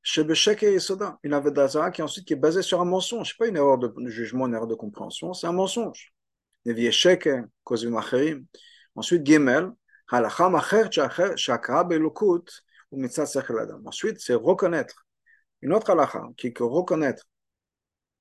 [0.03, 3.31] Shebeshek et Soda, une avedazara qui ensuite qui est basée sur un mensonge.
[3.31, 6.13] C'est pas une erreur de, jugement, une erreur de compréhension, c'est un mensonge.
[6.67, 7.29] Nevieshek,
[7.65, 8.47] kozim acherim.
[8.95, 9.71] Ensuite, Gimel,
[10.11, 10.89] halacha macher
[11.37, 12.45] shakra belokut
[12.91, 13.25] ou mitzat.
[13.85, 15.08] Ensuite, c'est reconnaître
[15.63, 17.25] une autre halacha qui est que reconnaître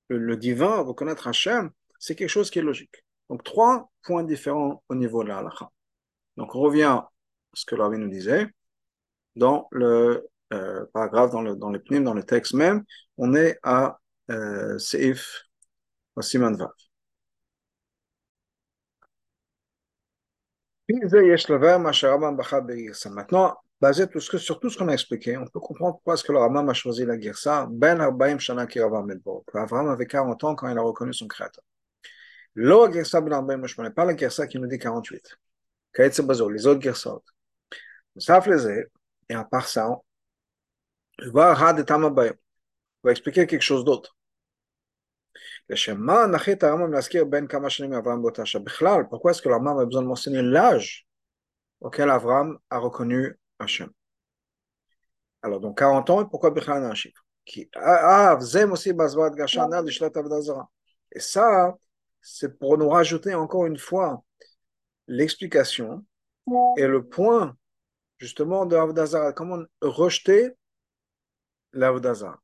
[0.08, 3.04] le, divin, reconnaître Hachem, c'est quelque chose qui est logique.
[3.28, 5.70] Donc, trois points différents au niveau de la halakha.
[6.36, 7.10] Donc, on revient à
[7.52, 8.46] ce que l'Arbi nous disait.
[9.36, 12.84] Dans le euh, paragraphe, dans le, dans dans le texte même,
[13.18, 13.98] on est à
[14.30, 15.44] euh, Seif,
[16.16, 16.70] au Siman Vav.
[23.10, 26.37] Maintenant, basé sur tout ce qu'on a expliqué, on peut comprendre pourquoi est-ce que le
[26.37, 29.43] Rambam a choisi la Girsa, Ben Arbaim Shana Kiravam Medbo.
[29.53, 31.63] Abraham avait 40 ans quand il a reconnu son créateur.
[32.55, 35.37] Lo Girsa Ben Arbaim Shana, pas la Girsa qui nous dit 48.
[35.93, 37.23] Kaetze Bazo, les autres Girsot.
[38.17, 38.87] Ça faisait,
[39.27, 39.89] et à part ça,
[41.19, 42.33] il va Had et Tamabayim.
[42.33, 42.37] Il
[43.03, 44.15] va expliquer quelque chose d'autre.
[45.69, 48.61] לשם נכי את הרמב"ם להזכיר בין כמה שנים אברהם באותה שעה.
[48.61, 50.41] בכלל, pourquoi est-ce que le Rambam a besoin de mentionner
[55.42, 57.24] alors, donc 40 ans, et pourquoi Birlan un chiffre
[61.12, 61.76] et ça,
[62.20, 64.22] c'est pour nous rajouter encore une fois
[65.06, 66.04] l'explication
[66.76, 67.56] et le point
[68.18, 69.32] justement de Avdazara.
[69.32, 70.50] Comment rejeter
[71.72, 72.40] l'Avdazara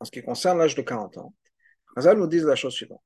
[0.00, 1.34] En ce qui concerne l'âge de 40 ans,
[1.96, 3.02] Hazal nous dit la chose suivante.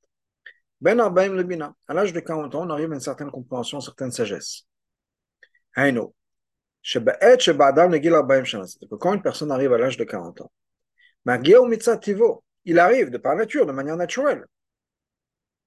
[0.81, 3.79] Ben Arbaim le Bina, à l'âge de 40 ans, on arrive à une certaine compréhension,
[3.79, 4.65] une certaine sagesse.
[5.75, 6.15] Haino,
[8.99, 10.51] quand une personne arrive à l'âge de 40 ans,
[12.65, 14.45] il arrive de par nature, de manière naturelle.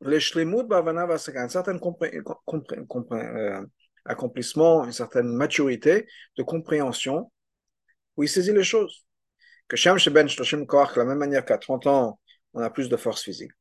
[0.01, 0.17] Le
[1.37, 1.79] un certain
[3.13, 3.67] euh,
[4.05, 7.31] accomplissement, une certaine maturité de compréhension
[8.17, 9.07] où il saisit les choses.
[9.69, 12.19] Que Shem Sheben Shloshim la même manière qu'à 30 ans,
[12.55, 13.53] on a plus de force physique.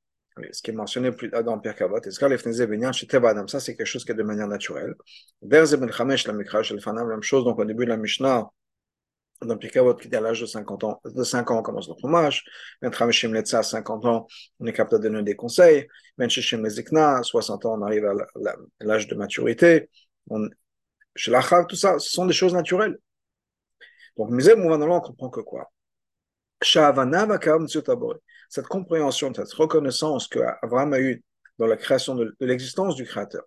[0.52, 4.24] Ce qui est mentionné plus dans Pierre Kavot, ça c'est quelque chose qui est de
[4.24, 4.96] manière naturelle.
[5.42, 8.50] La même chose, donc au début de la Mishnah,
[9.42, 11.90] dans Pierre Kavot, qui dit à l'âge de 50 ans, de 5 ans, on commence
[11.90, 12.44] notre hommage.
[12.82, 12.92] Ben
[13.34, 14.28] Letza, à 50 ans,
[14.60, 15.88] on est capable de donner des conseils.
[16.18, 18.14] Ben Shishim Lezikna, 60 ans, on arrive à
[18.80, 19.90] l'âge de maturité.
[21.16, 22.98] Chez l'Achav, tout ça, ce sont des choses naturelles.
[24.18, 25.72] Donc, on comprend que quoi?
[28.50, 31.24] Cette compréhension, cette reconnaissance qu'Abraham a eue
[31.58, 33.44] dans la création de, l'existence du Créateur.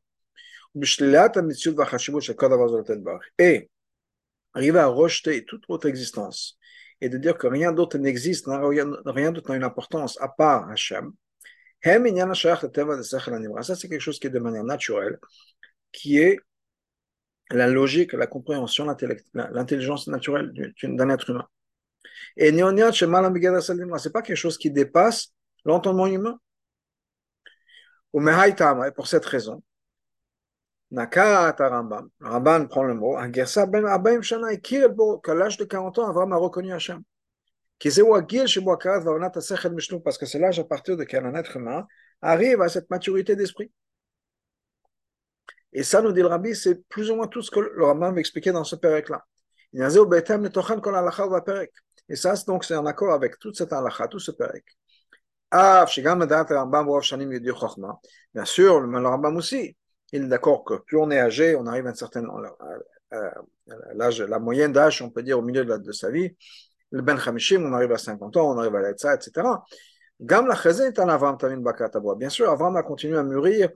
[3.39, 3.71] Et
[4.55, 6.59] arriver à rejeter toute autre existence
[7.01, 8.87] et de dire que rien d'autre n'existe, rien,
[9.33, 11.13] d'autre n'a une importance à part Hachem.
[11.83, 12.01] Ça,
[13.77, 15.19] c'est quelque chose qui est de manière naturelle,
[15.93, 16.39] qui est
[17.51, 18.87] la logique, la compréhension,
[19.35, 20.53] l'intelligence naturelle
[20.83, 21.47] d'un être humain.
[22.37, 25.33] Et ce c'est pas quelque chose qui dépasse
[25.65, 26.39] l'entendement humain.
[28.15, 29.63] Et pour cette raison,
[30.91, 34.21] Nakat Rambam, Rambam prend le mot, ben
[35.23, 37.03] qu'à l'âge de 40 ans, Abraham a reconnu Hachem.
[40.05, 41.87] Parce que c'est l'âge à partir de quel un être humain
[42.23, 43.73] arrive à cette maturité d'esprit.
[45.73, 48.13] Et ça, nous dit le rabbi, c'est plus ou moins tout ce que le rabbin
[48.13, 49.27] va expliquer dans ce pérec-là.
[52.09, 54.65] Et ça, donc, c'est en accord avec toute cette halakha, tout ce pérec.
[55.55, 55.87] Bien
[58.45, 59.77] sûr, le Rambam aussi,
[60.13, 62.27] il est d'accord que plus on est âgé, on arrive à une certaine.
[63.95, 66.37] l'âge, la moyenne d'âge, on peut dire, au milieu de, sa vie.
[66.91, 69.65] Le Ben on arrive à 50 ans, on arrive à l'Etza, etc.
[70.21, 70.55] Gam la
[72.17, 73.71] Bien sûr, Avram a continué à mûrir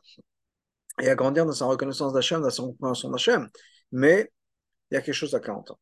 [1.00, 3.48] et à grandir dans sa reconnaissance d'Hachem, dans sa compréhension d'Hachem.
[3.92, 4.30] Mais
[4.90, 5.78] il y a quelque chose à 40 ans.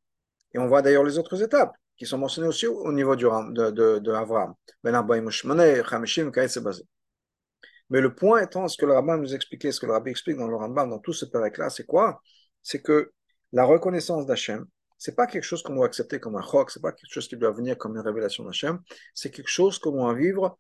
[0.53, 3.71] Et on voit d'ailleurs les autres étapes qui sont mentionnées aussi au niveau du, de,
[3.71, 4.55] de, de Avram.
[4.85, 5.07] Ben
[7.89, 10.37] Mais le point étant, ce que le rabbin nous expliquait, ce que le rabbin explique
[10.37, 12.21] dans le Rambam, dans tout ce périple-là, c'est quoi?
[12.63, 13.13] C'est que
[13.53, 14.67] la reconnaissance d'Hachem,
[14.99, 17.37] c'est pas quelque chose qu'on doit accepter comme un chok, c'est pas quelque chose qui
[17.37, 18.81] doit venir comme une révélation d'Hachem,
[19.15, 20.59] c'est quelque chose qu'on doit vivre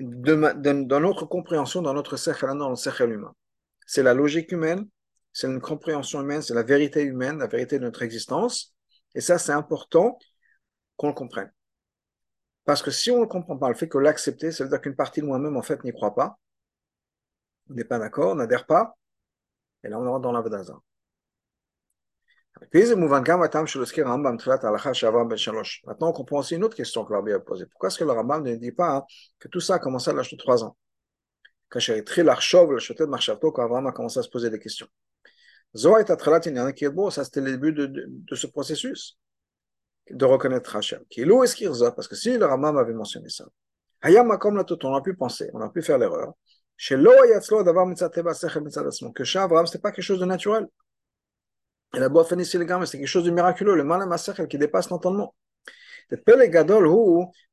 [0.00, 3.34] dans notre compréhension, dans notre cercle, dans le cercle humain.
[3.86, 4.86] C'est la logique humaine,
[5.32, 8.74] c'est une compréhension humaine, c'est la vérité humaine, la vérité de notre existence.
[9.14, 10.18] Et ça, c'est important
[10.96, 11.52] qu'on le comprenne.
[12.64, 14.80] Parce que si on ne le comprend pas, le fait que l'accepter, ça veut dire
[14.80, 16.38] qu'une partie de moi-même, en fait, n'y croit pas,
[17.68, 18.96] on n'est pas d'accord, on n'adhère pas,
[19.82, 20.82] et là, on rentre dans la Vedazan.
[25.86, 27.66] Maintenant, on comprend aussi une autre question que l'Arbi a posée.
[27.66, 29.06] Pourquoi est-ce que le Rambam ne dit pas
[29.38, 30.76] que tout ça a commencé à l'âge de 3 ans?
[31.70, 31.80] Quand
[33.62, 34.88] Abraham a commencé à se poser des questions.
[35.72, 39.18] Ça, c'était le début de, ce processus
[40.10, 41.04] de reconnaître Hachem.
[41.94, 43.44] Parce que si le Ramam avait mentionné ça,
[44.02, 46.34] on a pu penser, on a pu faire l'erreur,
[49.14, 50.66] que chez Abraham, ce n'était pas quelque chose de naturel.
[51.94, 54.00] Et la boîte gammes, c'est quelque chose de miraculeux, le mal
[54.48, 55.34] qui dépasse l'entendement.
[56.08, 56.16] Le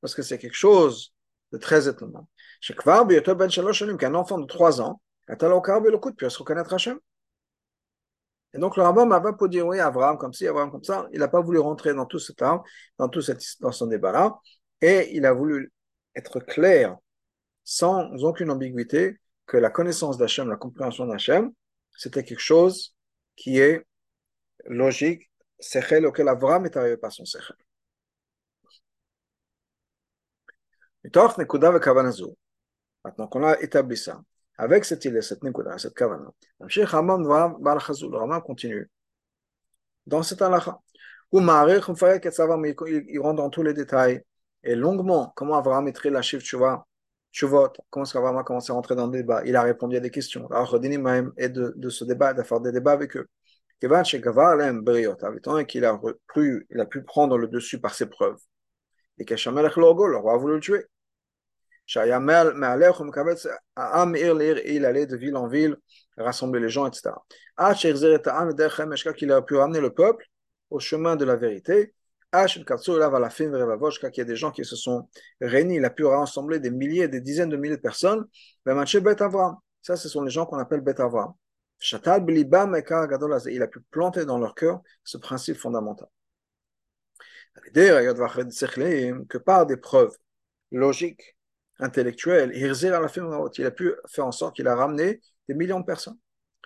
[0.02, 1.14] parce que c'est quelque chose
[1.52, 2.28] de très étonnant.
[3.98, 5.36] Qu'un enfant de 3 ans, il
[6.30, 7.00] se reconnaître Hachem.
[8.58, 11.08] Et donc le Rambam va pour dire oui, Abraham comme ci, Abraham comme ça.
[11.14, 12.64] Il n'a pas voulu rentrer dans tout ce temps,
[12.98, 14.40] dans tout cette, dans son débat-là,
[14.82, 15.72] et il a voulu
[16.16, 16.98] être clair,
[17.64, 21.52] sans aucune ambiguïté, que la connaissance d'Hachem, la compréhension d'Hachem,
[21.96, 22.96] c'était quelque chose
[23.36, 23.86] qui est
[24.66, 25.30] logique,
[25.60, 27.56] sechel auquel Abraham est arrivé par son sechel.
[33.06, 34.20] Maintenant qu'on a établi ça,
[34.58, 36.32] avec cette idée, cette nekuda, cette kavana,
[36.92, 38.90] Haman va le chazul, le Haman continue
[40.06, 40.80] dans cette halakha.
[41.32, 44.24] Ou Ma'arich, il rentre dans tous les détails
[44.64, 46.88] et longuement comment Abraham est la chiffre, tu vois,
[47.32, 49.98] tu votes, comment est-ce qu'Abraham a commencé à rentrer dans le débat, il a répondu
[49.98, 50.48] à des questions.
[50.48, 53.28] Alors, et de, de ce débat, de faire des débats avec eux.
[53.80, 56.00] Kevan Shekavar Lem Briot, avec qu'il a,
[56.34, 58.40] pu, il a pu prendre le dessus par ses preuves.
[59.20, 60.86] Et qu'Hachamelech Logo, le roi a voulu le tuer
[64.66, 65.78] il allait de ville en ville,
[66.18, 67.12] rassembler les gens, etc.
[69.14, 70.26] qu'il a pu ramener le peuple
[70.70, 71.94] au chemin de la vérité.
[74.12, 75.10] qu'il y a des gens qui se sont
[75.40, 78.26] réunis, il a pu rassembler des milliers, des dizaines de milliers de personnes.
[79.82, 81.34] Ça, ce sont les gens qu'on appelle Bet Avram.
[81.80, 86.08] Il a pu planter dans leur cœur ce principe fondamental.
[89.30, 90.16] Que par des preuves
[90.72, 91.37] logiques,
[91.80, 96.18] intellectuel, il a pu faire en sorte qu'il a ramené des millions de personnes.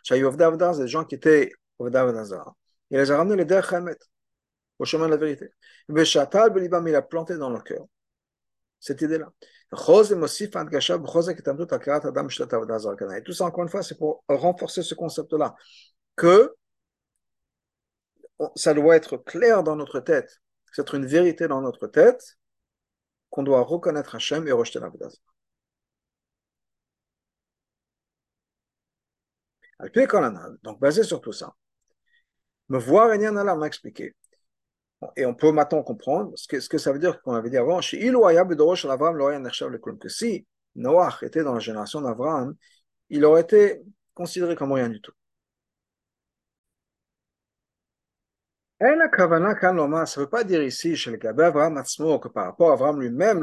[0.10, 3.98] des gens qui étaient Il les a ramenés les Derchamet,
[4.80, 5.50] au chemin de la vérité.
[5.90, 7.86] Il a planté dans leur cœur
[8.80, 9.32] cette idée-là.
[13.16, 15.56] Et tout ça, encore une fois, c'est pour renforcer ce concept-là,
[16.16, 16.54] que
[18.56, 20.42] ça doit être clair dans notre tête,
[20.74, 22.38] c'est une vérité dans notre tête,
[23.32, 25.18] qu'on doit reconnaître Hachem et rejeter l'Avodazara.
[30.64, 31.56] Donc, basé sur tout ça,
[32.70, 34.16] me voir et m'a expliqué.
[35.16, 37.58] Et on peut maintenant comprendre ce que, ce que ça veut dire qu'on avait dit
[37.58, 37.80] avant.
[37.80, 37.86] Que
[40.10, 42.56] si Noach était dans la génération d'Abraham,
[43.10, 43.82] il aurait été
[44.14, 45.14] considéré comme rien du tout.
[48.82, 51.76] Ça ne veut pas dire ici chez le Gabé Abraham
[52.20, 53.38] que par rapport à Abraham lui-même,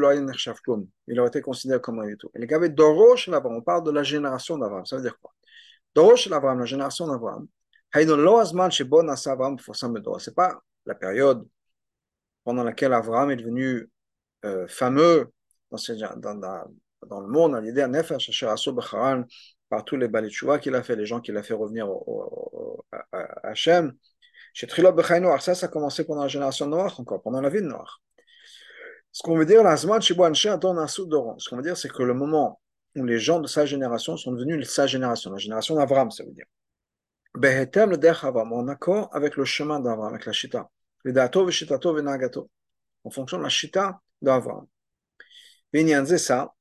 [1.07, 2.28] il aurait été considéré comme un du tout.
[2.34, 4.84] Et le Gabé Dorosh on parle de la génération d'Abraham.
[4.84, 5.32] Ça veut dire quoi?
[5.95, 7.47] Dorosh l'Abraham, la génération d'Abraham,
[7.95, 8.03] ce
[10.30, 11.47] n'est pas la période
[12.43, 13.89] pendant laquelle Abraham est devenu
[14.45, 15.30] euh, fameux
[15.70, 15.78] dans,
[16.16, 16.64] dans, dans,
[17.07, 17.86] dans, le monde, à l'idée
[19.68, 22.84] par tous les balitchoua qu'il a fait, les gens qu'il a fait revenir au, au,
[22.91, 23.93] à, à Hachem.
[24.53, 27.63] Chez Trilot Noir, ça, ça a commencé pendant la génération noire, encore, pendant la vie
[27.63, 27.69] de.
[29.13, 29.87] Ce qu'on veut dire, ce
[31.49, 32.61] qu'on veut dire, c'est que le moment
[32.97, 36.25] où les gens de sa génération sont devenus de sa génération, la génération d'Avram, ça
[36.25, 36.47] veut dire.
[37.35, 40.71] En accord avec le chemin d'Avram, avec la Shita.
[43.05, 44.67] En fonction de la Shita d'Avram.
[45.75, 46.53] Ça,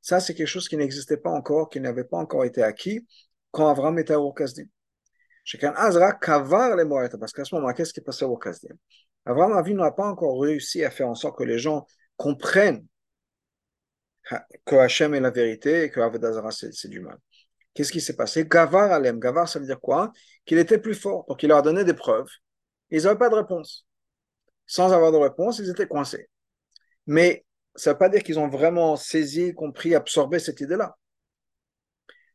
[0.00, 3.06] ça c'est quelque chose qui n'existait pas encore, qui n'avait pas encore été acquis
[3.50, 4.66] quand Avram était à Urkazdim.
[5.44, 8.76] Parce qu'à ce moment-là, qu'est-ce qui passé au Kasdim?
[9.24, 11.86] Abraham Avinu n'a pas encore réussi à faire en sorte que les gens
[12.16, 12.86] comprennent
[14.64, 17.18] que Hachem est la vérité et que Avedazara c'est du mal.
[17.74, 18.46] Qu'est-ce qui s'est passé?
[18.46, 19.18] Gavar Alem.
[19.18, 20.12] Gavar, ça veut dire quoi?
[20.44, 21.24] Qu'il était plus fort.
[21.28, 22.30] Donc il leur a donné des preuves.
[22.90, 23.86] Ils n'avaient pas de réponse.
[24.66, 26.28] Sans avoir de réponse, ils étaient coincés.
[27.06, 30.96] Mais ça ne veut pas dire qu'ils ont vraiment saisi, compris, absorbé cette idée-là.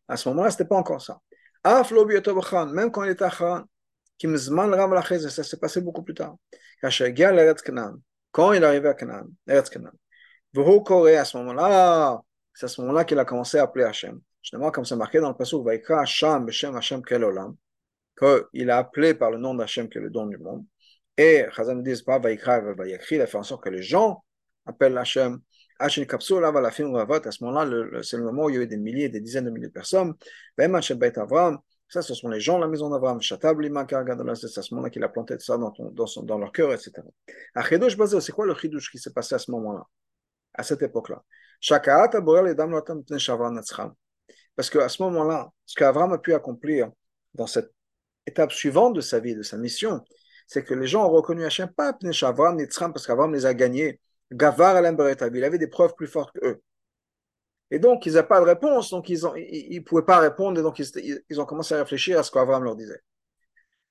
[0.08, 1.20] À ce moment-là, ce n'était pas encore ça.
[2.74, 3.64] Même quand il était à Haran,
[4.20, 6.36] ça s'est passé beaucoup plus tard.
[6.82, 9.64] Quand il arrivé à Canaan, à
[11.26, 12.22] ce moment-là,
[12.54, 14.20] c'est à ce moment-là qu'il a commencé à appeler Hachem.
[14.42, 16.06] Justement, comme c'est marqué dans le passage, Vaikra
[16.40, 17.56] Beshem Hachem Kelolam,
[18.18, 20.66] qu'il a appelé par le nom d'Hachem qui est le don du monde.
[21.18, 22.62] Et Chazan ne dit pas Vaikra,
[23.12, 24.24] il a fait en sorte que les gens
[24.66, 25.40] appellent Hachem
[25.80, 29.46] à ce moment-là, c'est le moment où il y a eu des milliers, des dizaines
[29.46, 30.14] de milliers de personnes.
[31.90, 33.22] Ça, ce sont les gens de la maison d'Avram.
[33.22, 36.74] C'est à ce moment-là qu'il a planté ça dans, ton, dans, son, dans leur cœur,
[36.74, 36.92] etc.
[38.20, 39.84] c'est quoi le chidouche qui s'est passé à ce moment-là,
[40.54, 41.24] à cette époque-là?
[44.56, 46.90] Parce qu'à ce moment-là, ce qu'Avram a pu accomplir
[47.34, 47.72] dans cette
[48.26, 50.04] étape suivante de sa vie, de sa mission,
[50.48, 54.00] c'est que les gens ont reconnu Hachem, pas Avram, parce qu'Avram les a gagnés.
[54.32, 56.62] Gavar il avait des preuves plus fortes qu'eux.
[57.70, 60.80] Et donc, ils n'avaient pas de réponse, donc ils ne pouvaient pas répondre, et donc
[60.80, 63.02] ils, ont commencé à réfléchir à ce qu'Avram leur disait.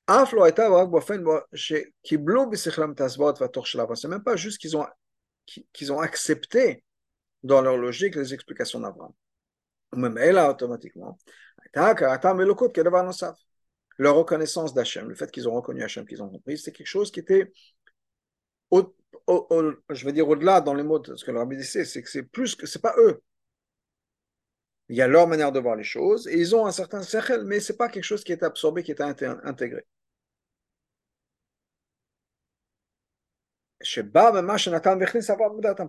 [0.08, 0.36] C'est
[4.08, 6.84] même pas juste qu'ils ont, accepté
[7.42, 9.12] dans leur logique les explications d'Abraham.
[9.94, 11.18] Même elle a automatiquement.
[13.98, 17.10] Leur reconnaissance d'Hachem, le fait qu'ils ont reconnu Hachem, qu'ils ont compris, c'est quelque chose
[17.10, 17.50] qui était,
[19.28, 22.08] je vais dire au-delà dans les mots de ce que le rabbi disait, c'est que
[22.10, 23.22] c'est plus que, c'est pas eux.
[24.88, 27.44] Il y a leur manière de voir les choses et ils ont un certain sechel,
[27.44, 29.84] mais c'est pas quelque chose qui est absorbé, qui est intégré.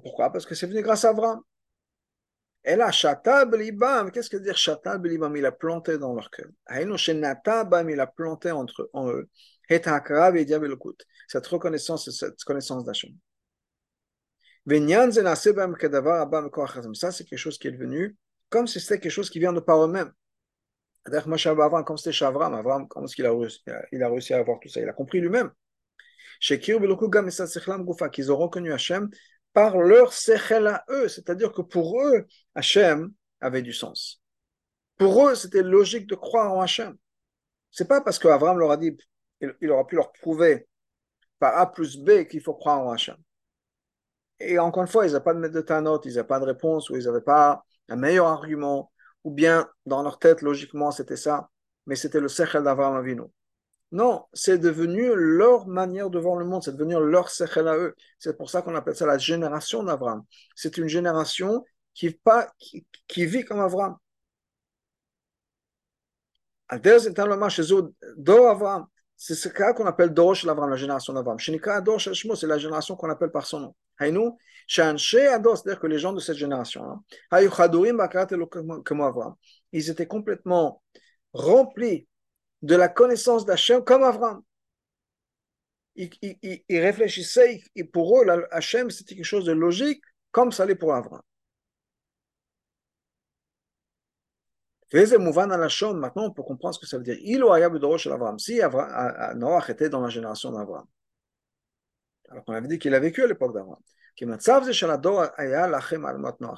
[0.04, 0.32] Pourquoi?
[0.32, 1.42] Parce que c'est venu grâce à Avram.
[2.64, 5.36] Et là, Shatab Libam, qu'est-ce que dire Shatab Libam?
[5.38, 6.48] Il a planté dans leur cœur.
[6.70, 9.30] Il a planté entre en eux.
[9.70, 13.12] Cette reconnaissance, cette connaissance d'Hachem.
[16.94, 18.16] Ça, c'est quelque chose qui est venu
[18.50, 20.12] comme si c'était quelque chose qui vient de par eux-mêmes.
[21.04, 23.62] Comme c'était Shavram, Avram, comment est-ce qu'il a réussi,
[23.92, 24.82] il a réussi à avoir tout ça?
[24.82, 25.52] Il a compris lui-même
[28.12, 29.10] qu'ils ont reconnu Hachem
[29.54, 34.22] par leur sechel à eux, c'est-à-dire que pour eux, Hachem avait du sens.
[34.98, 36.96] Pour eux, c'était logique de croire en Hachem.
[37.72, 38.96] C'est pas parce qu'Avram leur a dit,
[39.42, 40.68] il, aura pu leur prouver
[41.40, 43.18] par A plus B qu'il faut croire en Hachem.
[44.40, 46.90] Et encore une fois, ils n'avaient pas de de tanot, ils n'avaient pas de réponse,
[46.90, 48.92] ou ils n'avaient pas un meilleur argument,
[49.24, 51.50] ou bien dans leur tête, logiquement, c'était ça,
[51.86, 53.24] mais c'était le sechel d'Avram Avinu.
[53.92, 57.96] Non, c'est devenu leur manière de voir le monde, c'est devenu leur sechel à eux.
[58.20, 60.24] C'est pour ça qu'on appelle ça la génération d'Avram.
[60.56, 61.64] C'est une génération
[61.94, 63.98] qui, pas, qui, vit comme Avram.
[69.20, 71.40] C'est ce cas qu'on appelle Dorosh l'Avram, la génération d'Avram.
[71.40, 73.76] c'est la génération qu'on appelle par son nom.
[73.98, 74.38] Haïnou,
[74.68, 77.04] c'est-à-dire que les gens de cette génération,
[79.72, 80.84] ils étaient complètement
[81.34, 82.08] remplis
[82.62, 84.44] de la connaissance d'Hachem comme Avram.
[85.96, 90.94] Ils, réfléchissaient, et pour eux, Hachem, c'était quelque chose de logique, comme ça l'est pour
[90.94, 91.22] Avram.
[94.94, 97.18] Maintenant, on peut comprendre ce que ça veut dire.
[97.20, 97.44] Il.
[98.38, 98.62] Si
[99.36, 100.86] Noach était dans la génération d'Avram.
[102.30, 103.80] Alors qu'on avait dit qu'il a vécu à l'époque d'Avram.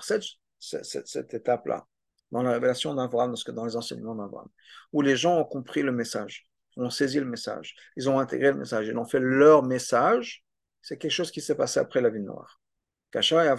[0.01, 0.23] Cette,
[0.59, 1.85] cette, cette étape-là,
[2.31, 4.47] dans la révélation d'Avram, dans les enseignements d'Avram,
[4.93, 8.57] où les gens ont compris le message, ont saisi le message, ils ont intégré le
[8.57, 10.45] message, ils ont fait leur message,
[10.81, 12.61] c'est quelque chose qui s'est passé après la vie noire.
[13.11, 13.55] Kacha et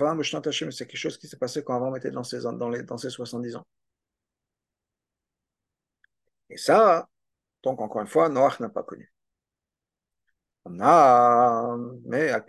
[0.71, 3.11] c'est quelque chose qui s'est passé quand Avram était dans ses, dans, les, dans ses
[3.11, 3.67] 70 ans.
[6.51, 7.09] Et ça,
[7.63, 9.13] donc encore une fois, Noach n'a pas connu.
[10.67, 12.41] Mais à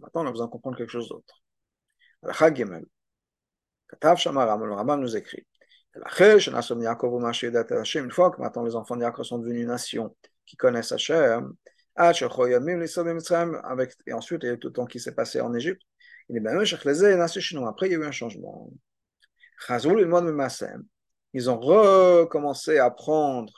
[0.00, 1.42] maintenant on a comprendre quelque chose d'autre.
[4.96, 5.46] nous écrit
[8.38, 10.92] maintenant les enfants de sont devenus nation qui connaissent
[14.06, 15.82] et ensuite il y a tout le temps qui s'est passé en Égypte,
[16.28, 16.54] il est bien
[17.66, 18.70] après il y a eu un changement.
[21.32, 23.52] Ils ont recommencé à prendre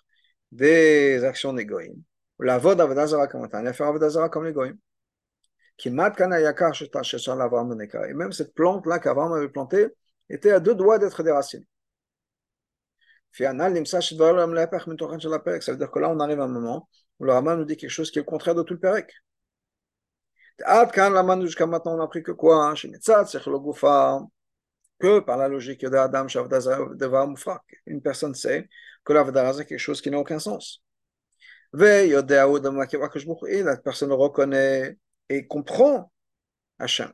[0.52, 2.02] des actions d'égoïme.
[2.38, 4.78] La vod avodazara comme a fait avodazara comme l'égoïme.
[5.76, 9.88] Qui mat kana yakar Et même cette plante-là qu'Avram avait plantée
[10.28, 11.66] était à deux doigts d'être déracinée.
[13.32, 13.56] Ça veut
[15.78, 18.10] dire que là, on arrive à un moment où le Raman nous dit quelque chose
[18.10, 19.12] qui est le contraire de tout le Pérec.
[21.42, 22.74] Jusqu'à maintenant, on a appris que quoi
[25.00, 26.26] Que par la logique d'Adam,
[27.86, 28.68] une personne sait
[29.02, 30.82] que l'Avdara, c'est quelque chose qui n'a aucun sens.
[31.72, 34.98] Et la personne reconnaît
[35.28, 36.12] et comprend
[36.78, 37.10] Hachem.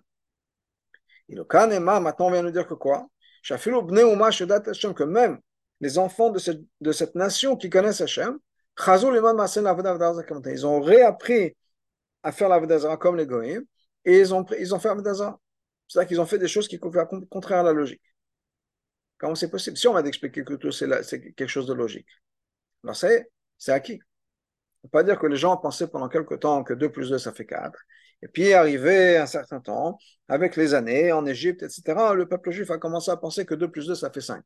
[1.29, 3.07] Et le Kanema, maintenant, vient nous dire que quoi?
[3.49, 5.39] Que même
[5.81, 8.39] les enfants de cette, de cette nation qui connaissent Hachem,
[8.79, 11.57] ils ont réappris
[12.23, 13.65] à faire la comme les Goïms,
[14.05, 15.37] et ils ont, ils ont fait la
[15.89, 16.91] C'est-à-dire qu'ils ont fait des choses qui sont
[17.31, 18.03] contraires à la logique.
[19.19, 19.77] Comment c'est possible?
[19.77, 22.09] Si on va expliquer que c'est quelque chose de logique,
[22.85, 23.27] alors c'est
[23.69, 24.01] acquis.
[24.83, 27.11] On ne peut pas dire que les gens pensaient pendant quelque temps que 2 plus
[27.11, 27.79] 2 ça fait 4.
[28.23, 32.71] Et puis arrivé un certain temps, avec les années, en Égypte, etc., le peuple juif
[32.71, 34.45] a commencé à penser que 2 plus 2 ça fait 5.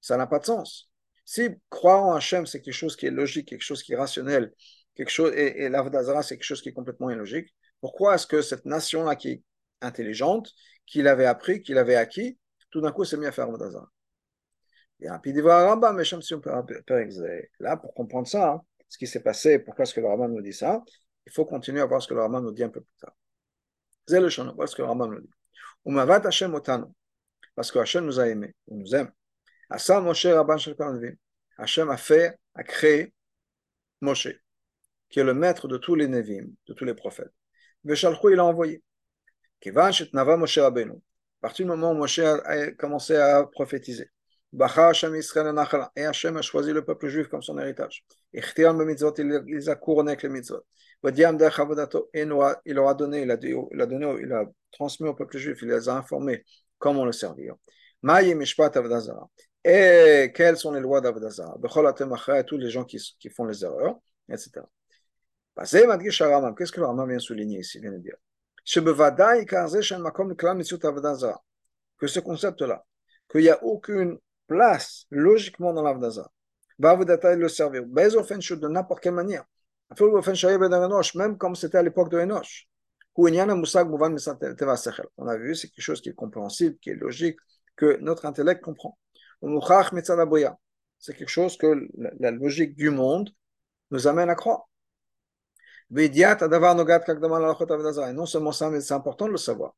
[0.00, 0.90] Ça n'a pas de sens.
[1.24, 4.52] Si croire en Hachem, c'est quelque chose qui est logique, quelque chose qui est rationnel,
[4.94, 8.42] quelque chose, et, et l'Avdazara, c'est quelque chose qui est complètement illogique, pourquoi est-ce que
[8.42, 9.42] cette nation-là qui
[9.80, 10.52] intelligente,
[10.86, 12.38] qu'il avait appris, qu'il avait acquis,
[12.70, 13.48] tout d'un coup, s'est mis à faire.
[15.00, 16.00] Et puis il va Rambam,
[17.60, 20.42] Là, pour comprendre ça, hein, ce qui s'est passé, pourquoi est-ce que le Rambam nous
[20.42, 20.82] dit ça,
[21.26, 23.14] il faut continuer à voir ce que le Rambam nous dit un peu plus tard.
[24.06, 25.30] C'est le chant, voilà ce que le Rambam nous dit.
[26.24, 26.86] Hashem otanu,
[27.54, 29.12] parce que Hashem nous a aimés, il nous aime.
[29.70, 30.76] Asa Moshe Rabban Shel
[31.58, 33.12] Hashem a fait, a créé
[34.00, 34.28] Moshe,
[35.08, 37.32] qui est le maître de tous les Nevim, de tous les prophètes.
[37.84, 38.82] Veshalchou, il a envoyé.
[38.84, 39.45] Kivan Nava Moshe Rabbeinu.
[39.64, 39.70] À
[41.40, 44.10] partir du moment où Moshe a commencé à prophétiser,
[44.52, 48.04] et Hachem a choisi le peuple juif comme son héritage.
[48.32, 48.42] Il
[49.46, 50.64] les a couronnés avec les mitzvot.
[51.04, 51.14] Il
[52.74, 53.30] leur a donné, il
[54.32, 56.44] a, transmis au peuple juif, il les a informés
[56.78, 57.54] comment le servir.
[59.64, 61.58] Et quelles sont les lois d'Avodazara
[62.46, 62.98] Tous les gens qui,
[63.30, 63.98] font les erreurs,
[64.30, 64.62] etc.
[65.58, 67.80] Qu'est-ce que le Rambam vient souligner ici
[71.98, 72.84] que ce concept-là,
[73.30, 76.30] qu'il n'y a aucune place logiquement dans l'Avdaza.
[76.78, 77.84] Bavudata le servir.
[77.84, 79.44] de n'importe quelle manière.
[81.14, 82.68] Même comme c'était à l'époque de Enoch.
[83.18, 83.26] On
[85.26, 87.38] a vu, c'est quelque chose qui est compréhensible, qui est logique,
[87.76, 88.98] que notre intellect comprend.
[90.98, 91.88] C'est quelque chose que
[92.18, 93.30] la logique du monde
[93.90, 94.68] nous amène à croire.
[95.94, 96.08] Et
[98.12, 99.74] non seulement ça, mais c'est important de le savoir.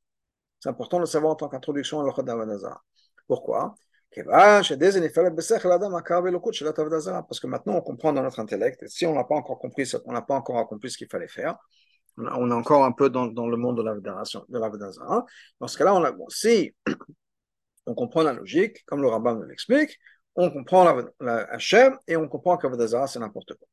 [0.61, 2.83] C'est important de le savoir en tant qu'introduction à l'Ochot d'Avanazara.
[3.27, 3.75] Pourquoi?
[4.15, 4.21] Parce
[7.41, 10.23] que maintenant on comprend dans notre intellect, si on n'a pas encore compris, on n'a
[10.23, 11.57] pas encore accompli ce qu'il fallait faire,
[12.17, 13.83] on est encore un peu dans, le monde de
[14.59, 15.27] l'Avedazara.
[15.61, 16.75] Dans ce cas-là, si
[17.87, 19.99] on comprend la logique, comme le nous l'explique,
[20.35, 23.69] on comprend la, la Hachem et on comprend qu'Avedazara c'est n'importe quoi.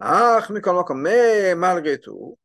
[0.00, 2.38] Mais malgré tout,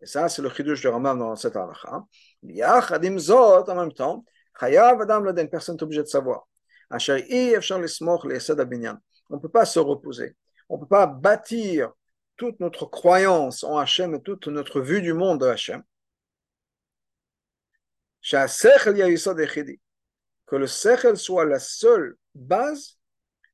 [0.00, 2.04] et ça c'est le chidouche de Rambam dans cette halakha,
[2.42, 4.24] en même temps,
[4.60, 6.46] Adam personne n'est obligé de savoir.
[6.90, 7.00] On ne
[9.40, 10.36] peut pas se reposer.
[10.68, 11.92] On ne peut pas bâtir
[12.36, 15.82] toute notre croyance en Hachem et toute notre vue du monde de Hachem.
[20.46, 22.98] Que le sechel soit la seule base,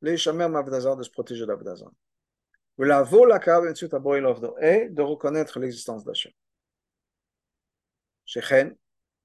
[0.03, 1.91] les shamer mavdazar de se protéger d'Avdazar.
[2.81, 2.87] Et
[4.89, 6.33] de reconnaître l'existence d'Hachem.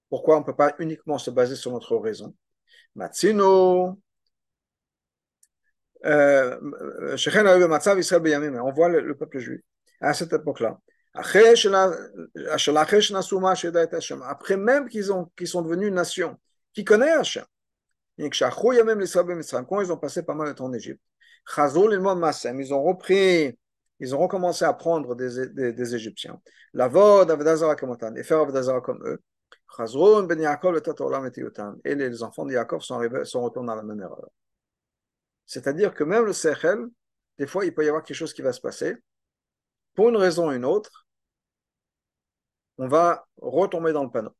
[0.09, 2.35] Pourquoi on ne peut pas uniquement se baser sur notre raison
[2.95, 3.97] Matsino.
[6.03, 6.59] Euh,
[8.61, 9.61] on voit le, peuple juif
[10.01, 10.77] à cette époque-là.
[11.13, 11.55] Après
[14.57, 16.37] même qu'ils qu sont devenus une nation
[16.73, 17.45] qui connaît Hachem.
[18.17, 21.01] Quand ils ont passé pas mal de temps en Égypte,
[21.47, 23.57] ils ont repris,
[23.99, 26.41] ils ont recommencé à prendre des, des, des Égyptiens.
[26.73, 29.21] La vod, et faire Avodazara comme eux.
[29.77, 30.39] Ben
[31.83, 32.97] et les enfants de Yaakov sont,
[33.41, 34.29] retournés à la même erreur.
[35.45, 36.85] C'est-à-dire que même le Sechel,
[37.37, 38.95] des fois, il peut y avoir quelque chose qui va se passer.
[39.93, 41.05] Pour une raison ou une autre,
[42.77, 44.35] on va retomber dans le panneau.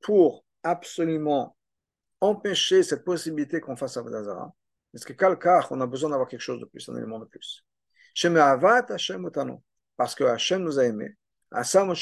[0.00, 1.56] Pour absolument
[2.20, 4.52] empêcher cette possibilité qu'on fasse Avodazara,
[4.92, 7.64] parce que quelqu'un, on a besoin d'avoir quelque chose de plus, un élément de plus.
[9.96, 11.14] Parce que Hachem nous a aimés.
[11.50, 11.94] Asa a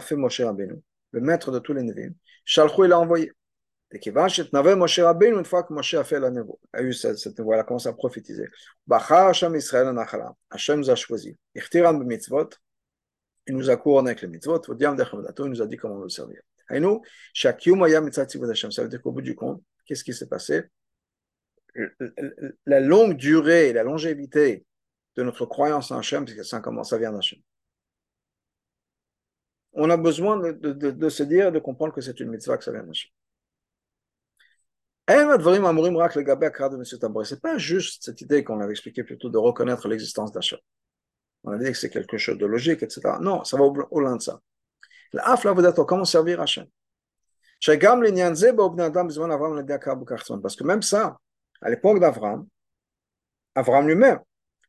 [0.00, 0.82] fait Moshe Rabbeinu,
[1.12, 2.12] le maître de tous les Nevim.
[2.44, 3.32] Shalchou, il a envoyé.
[3.90, 6.92] Et qui va Nave Moshe une fois que Moshe a fait la nevo, a eu
[6.92, 8.46] cette, cette nevo, il a commencé à prophétiser.
[8.90, 11.38] Hachem nous a choisi.
[11.54, 14.60] Il nous a couronné avec les mitzvot.
[14.68, 16.42] Il nous a dit comment le servir.
[17.32, 17.62] Chaque.
[17.62, 20.64] Ça veut dire qu'au bout du compte, qu'est-ce qui s'est passé?
[22.66, 24.64] La longue durée, la longévité
[25.16, 26.60] de notre croyance en Hachem, parce que ça,
[26.98, 27.38] vient d'Hachem.
[29.72, 32.82] On a besoin de, se dire, de comprendre que c'est une mitzvah, que ça vient
[32.82, 33.10] d'Hachem.
[37.24, 40.58] C'est pas juste cette idée qu'on avait expliqué plutôt de reconnaître l'existence d'Hachem.
[41.44, 43.18] On a dit que c'est quelque chose de logique, etc.
[43.20, 44.40] Non, ça va au-delà de ça.
[45.12, 46.66] Comment servir Hachem
[47.60, 47.76] Parce
[50.56, 51.18] que même ça,
[51.60, 52.46] à l'époque d'Avram,
[53.54, 54.20] Avram lui-même,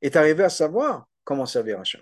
[0.01, 2.01] est arrivé à savoir comment servir Hachem.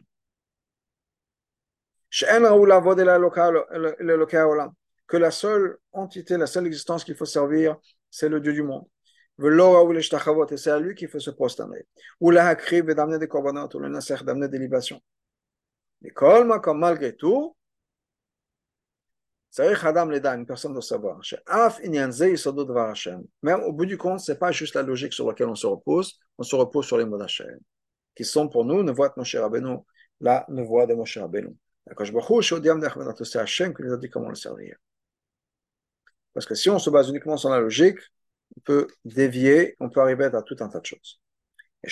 [5.08, 7.76] Que la seule entité, la seule existence qu'il faut servir,
[8.10, 8.86] c'est le Dieu du monde.
[9.40, 11.86] C'est à lui qu'il faut se prosterner.
[12.22, 15.02] La des le des libations.
[16.02, 17.57] Mais comme malgré tout,
[19.60, 21.20] une personne doit savoir.
[23.42, 25.68] Même au bout du compte, ce n'est pas juste la logique sur laquelle on se
[25.68, 27.60] repose, on se repose sur les mots d'Hachem
[28.18, 29.78] qui sont pour nous, ne voient Moshe Rabbeinu
[30.20, 31.56] la voix de Moshe Rabbeinu.
[33.24, 34.76] C'est Hachem qui nous a dit comment le servir.
[36.34, 38.00] Parce que si on se base uniquement sur la logique,
[38.58, 41.22] on peut dévier, on peut arriver à tout un tas de choses.
[41.84, 41.90] Et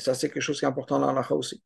[0.00, 1.62] ça, c'est quelque chose qui est important dans l'alacha aussi.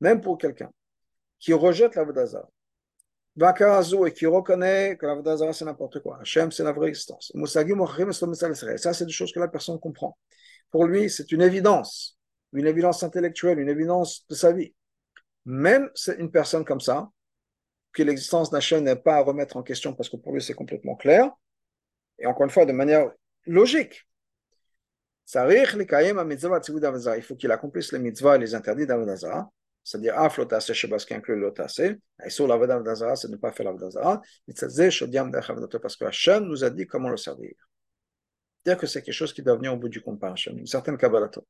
[0.00, 0.70] Même pour quelqu'un
[1.38, 2.48] qui rejette la Vodazara,
[4.06, 7.32] et qui reconnaît que la Vodazara c'est n'importe quoi, Hachem c'est la vraie existence.
[7.46, 10.18] Ça, c'est des choses que la personne comprend.
[10.70, 12.18] Pour lui, c'est une évidence,
[12.52, 14.74] une évidence intellectuelle, une évidence de sa vie.
[15.44, 17.08] Même une personne comme ça,
[17.92, 20.96] que l'existence d'Hachem n'est pas à remettre en question parce que pour lui c'est complètement
[20.96, 21.30] clair,
[22.18, 23.10] et encore une fois de manière
[23.46, 24.04] logique.
[25.34, 29.50] Il faut qu'il accomplisse les mitzvahs et les interdits d'Avodazara,
[29.88, 33.64] c'est-à-dire ah, flotase Shabbat qui inclut l'otase, et sur l'Avodazara, c'est de ne pas faire
[33.64, 37.54] l'Avodazara, parce que Hachem nous a dit comment le servir.
[38.62, 40.66] C'est-à-dire que c'est quelque chose qui doit venir au bout du compte par Hachem, une
[40.66, 41.44] certaine Kabbalatol.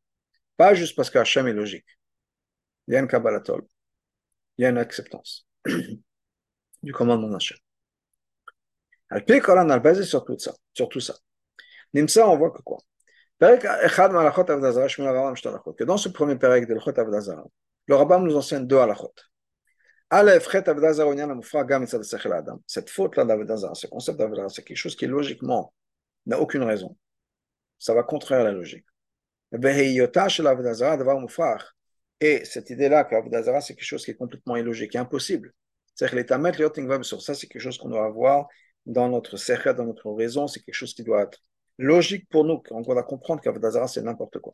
[0.56, 1.98] Pas juste parce que Hachem est logique.
[2.86, 3.62] Il y a une Kabbalatol.
[4.56, 5.48] Il y a une acceptance
[6.82, 7.58] du commandement d'Hachem.
[9.10, 10.54] Al-Pi Koran a basé sur tout ça.
[10.74, 11.16] Sur tout ça.
[11.92, 12.78] Nimsa, on voit que quoi?
[13.40, 17.44] Que dans ce premier pérec de l'Chot Avdazara,
[17.88, 19.12] le rabbin nous enseigne deux halachot.
[22.66, 25.74] Cette faute-là d'Avdazara, ce concept d'Avdazara, c'est quelque chose qui logiquement
[26.26, 26.96] n'a aucune raison.
[27.78, 28.86] Ça va contraire à la logique.
[32.20, 35.54] Et cette idée-là qu'Avdazara, c'est quelque chose qui est complètement illogique, impossible.
[35.94, 38.48] C'est-à-dire que sur ça, c'est quelque chose qu'on doit avoir
[38.86, 41.38] dans notre sechet, dans notre raison, c'est quelque chose qui doit être
[41.78, 44.52] logique pour nous, qu'on doit comprendre qu'Avodazara, c'est n'importe quoi.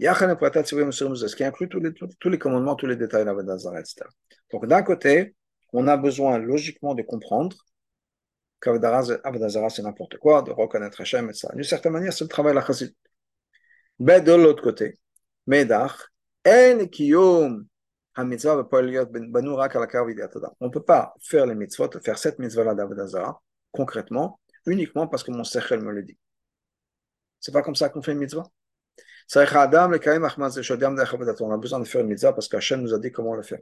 [0.00, 4.02] Ce qui inclut tous les, tous, les commandements, tous les détails d'Avodazara, etc.
[4.52, 5.34] Donc d'un côté,
[5.72, 7.56] on a besoin logiquement de comprendre
[8.60, 11.48] qu'Avodazara, c'est n'importe quoi, de reconnaître Hachem, etc.
[11.54, 12.94] D'une certaine manière, c'est le travail de la chassid.
[13.98, 14.98] Mais de l'autre côté,
[15.46, 16.10] Medach,
[16.46, 17.66] En Kiyom,
[18.16, 18.36] on ne
[20.70, 23.40] peut pas faire les mitzvot, faire cette mitzvah-là d'Avodazara,
[23.70, 26.18] concrètement, uniquement parce que mon sechel me le dit.
[27.38, 28.42] C'est pas comme ça qu'on fait une mitzvah?
[29.34, 29.46] On a
[31.58, 33.58] besoin de faire une mitzvah parce qu'Hachem nous a dit comment le faire.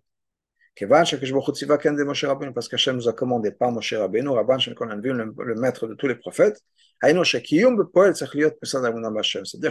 [0.78, 6.62] Parce qu'Hachem nous a commandé par Moshe Rabbeinu, Rabban le maître de tous les prophètes.
[7.02, 7.22] C'est-à-dire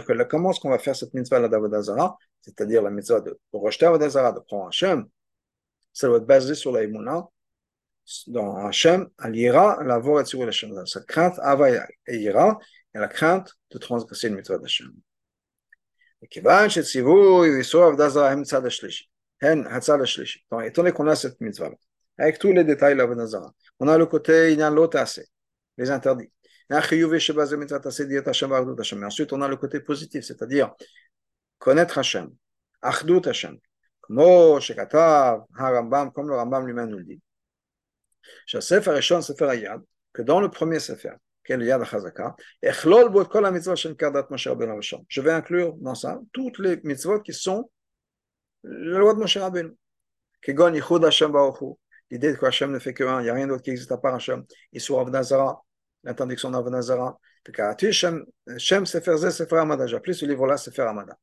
[0.04, 4.32] que comment est-ce qu'on va faire cette mitzvah d'Avodazara, c'est-à-dire la mitzvah de rejeter Avodazara,
[4.32, 5.06] de prendre Hachem,
[5.92, 6.82] ça doit être basé sur la
[8.26, 10.86] dans Hachem, à l'ira, la voie Hachem.
[10.86, 11.70] Cette crainte, ava
[12.06, 12.58] et ira,
[12.94, 14.92] et la crainte de transgresser une mitzvah d'Hachem.
[16.25, 19.05] וכיוון שציווי ואיסור עבודה זרה הם צד השלישי,
[19.41, 20.39] הן הצד השלישי.
[20.51, 21.71] Donc, étant donné qu'on a cette mitzvah
[22.17, 24.89] avec tous les détails de l'avodah zara, on a le côté inyan lo
[25.77, 26.31] les interdits.
[26.69, 27.03] Ensuite,
[29.33, 30.71] on a le côté positif, c'est-à-dire
[31.57, 32.29] connaître Hachem,
[32.81, 33.57] achdut Hachem,
[34.01, 34.15] comme
[36.29, 37.21] le Rambam lui-même nous le dit
[40.13, 41.13] que dans le premier Sefer,
[45.08, 47.70] je vais inclure dans ça toutes les mitzvot qui sont
[48.62, 49.70] la loi de Moshe Rabbeinu.
[52.10, 53.98] L'idée que Hashem ne fait que un, il n'y a rien d'autre qui existe à
[53.98, 54.18] part.
[54.72, 55.60] Issur Avnazara,
[56.04, 57.18] l'interdiction d'Avnazara.
[57.78, 59.86] Shem Sefer Ze Sefer Amada.
[59.86, 61.16] J'appelle ce livre-là Sefer Amada.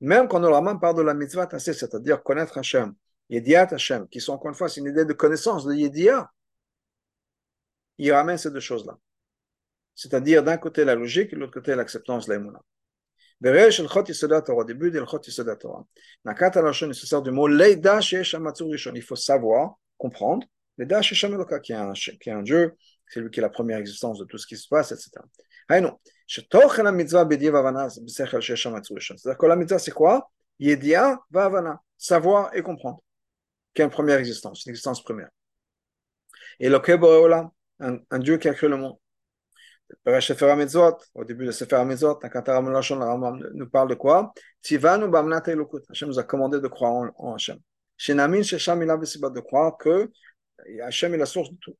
[0.00, 2.92] Même quand le parle de la mitzvah c'est-à-dire connaître Hashem,
[3.29, 6.29] Yediat Hashem, qui sont encore une fois, c'est une idée de connaissance, de Yedia,
[7.97, 8.97] il ramène ces deux choses-là.
[9.95, 12.61] C'est-à-dire d'un côté la logique et de l'autre côté l'acceptance de l'Emunah.
[13.43, 15.85] Au début de l'Chot Yisodat Torah,
[16.23, 18.93] Nakat Alashon, il se sert du mot Leida Sheesh Rishon.
[18.95, 20.45] Il faut savoir, comprendre,
[20.77, 21.25] Leida Sheesh
[21.63, 22.75] qui est un Dieu,
[23.07, 25.11] c'est lui qui est la première existence de tout ce qui se passe, etc.
[25.69, 25.89] היינו,
[26.27, 29.17] שתוכן המצווה בדיע והבנה זה בשכל שיש שם עצור ראשון.
[29.17, 30.19] C'est-à-dire que la mitzvah c'est quoi
[30.59, 32.99] ידיעה והבנה, savoir et comprendre,
[33.74, 35.30] qui est une première existence, une existence première.
[36.58, 37.50] Et le Boréola,
[37.80, 38.96] un, un Dieu qui a créé le monde.
[41.14, 44.32] Au début de Sefer Melachon, le Rambam nous parle de quoi?
[44.62, 45.82] Tivanu b'amnat elokut.
[45.88, 47.58] Hachem nous a commandé de croire en, en Hachem.
[48.08, 50.10] De croire que
[50.82, 51.76] Hachem est la source de tout.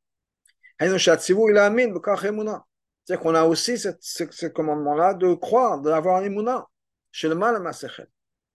[3.11, 6.67] C'est-à-dire qu'on a aussi ce, commandement-là de croire, d'avoir un émouna,
[7.13, 7.63] chez le mal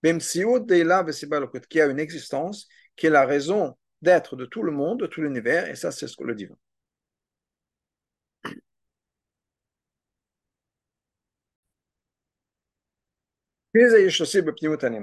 [0.04, 0.44] Même si
[1.70, 5.22] qui a une existence, qui est la raison d'être de tout le monde, de tout
[5.22, 6.56] l'univers, et ça, c'est ce que le divin.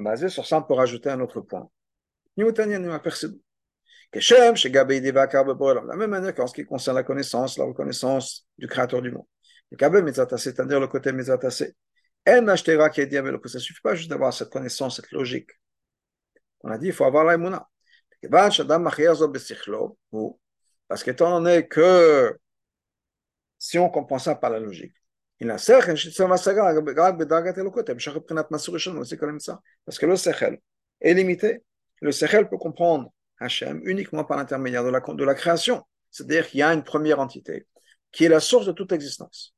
[0.03, 1.68] Basé sur ça, on peut rajouter un autre point.
[2.36, 2.45] De
[5.88, 9.26] la même manière qu'en ce qui concerne la connaissance, la reconnaissance du Créateur du monde.
[9.70, 11.74] c'est-à-dire le côté mitzatase.
[12.26, 15.51] Ça suffit pas juste d'avoir cette connaissance, cette logique.
[16.62, 17.68] On a dit, il faut avoir l'aïmouna.
[20.88, 22.38] Parce qu'étant donné que
[23.58, 24.92] si on comprend ça par la logique,
[25.40, 25.86] il a parce
[29.98, 30.58] que le sechel
[31.00, 31.64] est limité.
[32.00, 35.84] Le sechel peut comprendre Hachem uniquement par l'intermédiaire de la création.
[36.10, 37.66] C'est-à-dire qu'il y a une première entité
[38.12, 39.54] qui est la source de toute existence.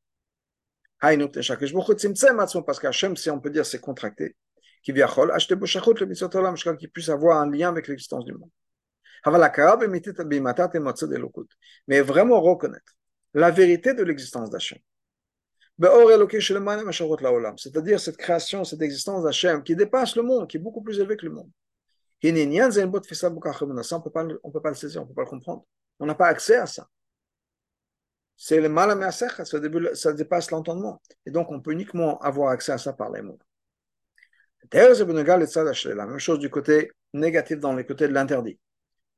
[1.01, 4.37] Parce qu'Hachem, si on peut dire, c'est contracté.
[4.85, 4.93] Qui
[6.89, 8.51] puisse avoir un lien avec l'existence du monde.
[11.89, 12.93] Mais vraiment reconnaître
[13.33, 14.79] la vérité de l'existence d'Hachem.
[17.57, 21.17] C'est-à-dire cette création, cette existence d'Hachem qui dépasse le monde, qui est beaucoup plus élevé
[21.17, 21.51] que le monde.
[22.23, 22.91] On ne
[24.53, 25.65] peut pas le saisir, on ne peut pas le comprendre.
[25.99, 26.89] On n'a pas accès à ça.
[28.37, 31.01] C'est le mal à ça dépasse l'entendement.
[31.25, 33.39] Et donc, on peut uniquement avoir accès à ça par les mots.
[34.73, 38.59] La même chose du côté négatif dans les côtés de l'interdit.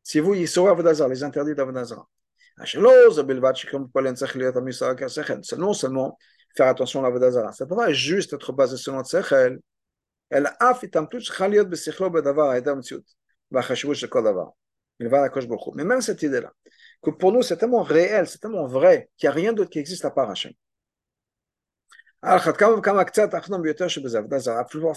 [0.03, 2.07] Si vous, y saurez les interdits d'Avodazara.
[2.65, 2.79] C'est
[5.59, 6.19] non seulement
[6.57, 7.53] faire attention à l'Avodazara.
[7.53, 9.61] Ça ne peut pas juste être basé sur notre sechel.
[10.31, 13.05] Elle a fait un plus chaliot besichlo bedavar aidam tziut.
[13.51, 14.53] Bachashvush de kodavar.
[14.99, 16.51] Il va à la Mais même cette idée-là,
[17.03, 19.79] que pour nous c'est tellement réel, c'est tellement vrai, qu'il n'y a rien d'autre qui
[19.79, 20.53] existe à part Hachem.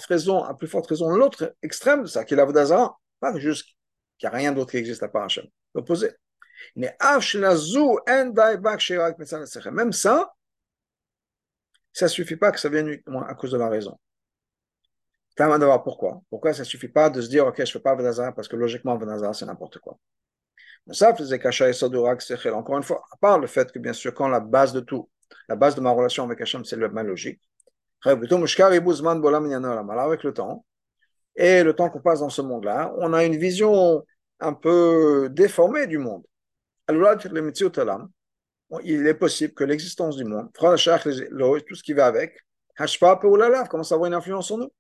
[0.08, 3.66] Raison, à plus forte raison, l'autre extrême de ça, qui est l'Avodazara, pas juste
[4.18, 5.46] qu'il n'y a rien d'autre qui existe à part Hachem.
[5.76, 6.12] L'opposé.
[6.76, 6.94] Même
[9.94, 10.34] ça,
[11.94, 13.98] ça ne suffit pas que ça vienne uniquement à cause de la raison.
[15.84, 16.22] Pourquoi?
[16.30, 18.48] Pourquoi ça ne suffit pas de se dire, ok, je ne fais pas Avodazara parce
[18.48, 19.98] que logiquement, Avodazara, c'est n'importe quoi.
[20.92, 24.40] Ça faisait et Encore une fois, à part le fait que, bien sûr, quand la
[24.40, 25.10] base de tout,
[25.48, 27.40] la base de ma relation avec Hachem, c'est le logique.
[28.06, 30.66] Avec le temps,
[31.36, 34.06] et le temps qu'on passe dans ce monde-là, on a une vision
[34.40, 36.24] un peu déformée du monde.
[38.84, 42.38] Il est possible que l'existence du monde, tout ce qui va avec,
[42.78, 44.72] commence à avoir une influence sur nous?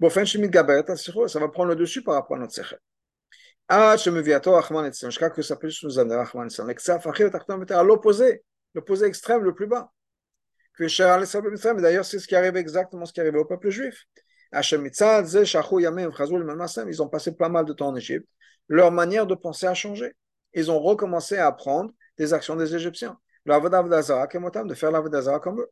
[0.00, 2.78] Ça va prendre le dessus par rapport à notre sechel.
[3.68, 3.96] Ah,
[7.70, 8.44] à l'opposé,
[8.74, 9.92] l'opposé extrême, le plus bas.
[10.78, 14.06] D'ailleurs, c'est ce qui arrive exactement ce qui arrivait au peuple juif.
[14.52, 14.74] Ils
[17.02, 18.28] ont passé pas mal de temps en Égypte.
[18.68, 20.14] Leur manière de penser a changé.
[20.52, 23.18] Ils ont recommencé à apprendre des actions des Égyptiens.
[23.46, 25.70] De faire l'Avodazara comme eux.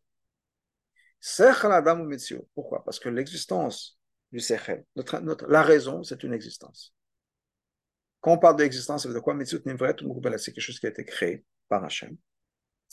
[2.54, 2.84] Pourquoi?
[2.84, 3.98] Parce que l'existence
[4.30, 4.84] du Sechel,
[5.48, 6.94] la raison, c'est une existence.
[8.20, 9.36] Quand on parle d'existence, ça veut dire quoi?
[9.44, 12.16] C'est quelque chose qui a été créé par Hachem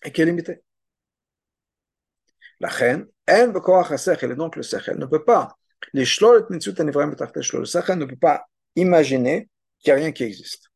[0.04, 0.62] et qui est limité.
[2.60, 5.58] La reine, et donc le sechel ne peut pas,
[6.04, 8.46] shlol et le ne peut pas
[8.76, 10.70] imaginer qu'il n'y a rien qui existe.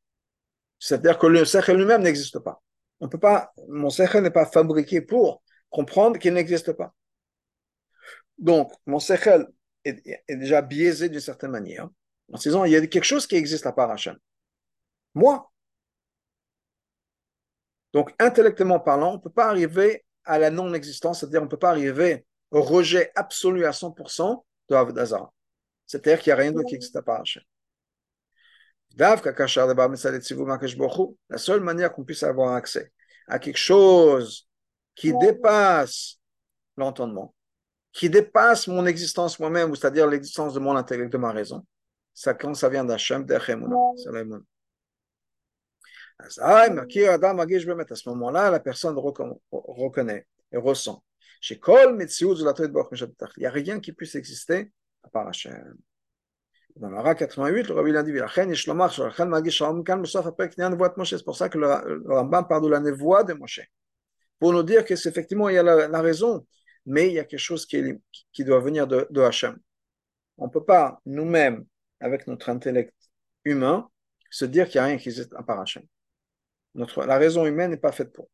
[0.80, 2.62] C'est-à-dire que le sechel lui-même n'existe pas.
[3.00, 6.94] On peut pas, mon sechel n'est pas fabriqué pour comprendre qu'il n'existe pas.
[8.38, 9.46] Donc, mon sechel
[9.84, 11.90] est, est déjà biaisé d'une certaine manière,
[12.32, 14.18] en disant il y a quelque chose qui existe à part Hachem
[15.14, 15.52] moi.
[17.94, 21.58] Donc, intellectuellement parlant, on ne peut pas arriver à la non-existence, c'est-à-dire on ne peut
[21.58, 25.32] pas arriver au rejet absolu à 100% de Avodazara.
[25.86, 27.44] C'est-à-dire qu'il n'y a rien d'autre qui existe à part Hachem.
[28.98, 29.18] La
[31.38, 32.92] seule manière qu'on puisse avoir accès
[33.28, 34.48] à quelque chose
[34.96, 36.20] qui dépasse
[36.78, 37.34] l'entendement,
[37.92, 41.66] qui dépasse mon existence moi-même, c'est-à-dire l'existence de mon intellect, de ma raison,
[42.14, 44.40] ça, quand ça vient d'Hachem, d'Echemuna,
[46.20, 51.04] à ce moment-là, la personne reconnaît et ressent.
[51.42, 52.08] Chez Kol Il
[53.38, 54.72] n'y a rien qui puisse exister
[55.04, 55.76] à part Hachem.
[56.78, 58.12] Dans la Ra 88, le Rabbi dit,
[61.06, 63.62] c'est pour ça que le Rambam parle de la névoie de Moshe.
[64.40, 66.48] Pour nous dire qu'effectivement, il y a la, raison,
[66.86, 67.94] mais il y a quelque chose qui,
[68.32, 69.58] qui doit venir de, de Hachem.
[70.38, 71.66] On ne peut pas, nous-mêmes,
[72.00, 72.94] avec notre intellect
[73.46, 73.90] humain,
[74.32, 75.84] se dire qu'il n'y a rien qui existe à part Hachem.
[76.76, 78.30] Notre, la raison humaine n'est pas faite pour.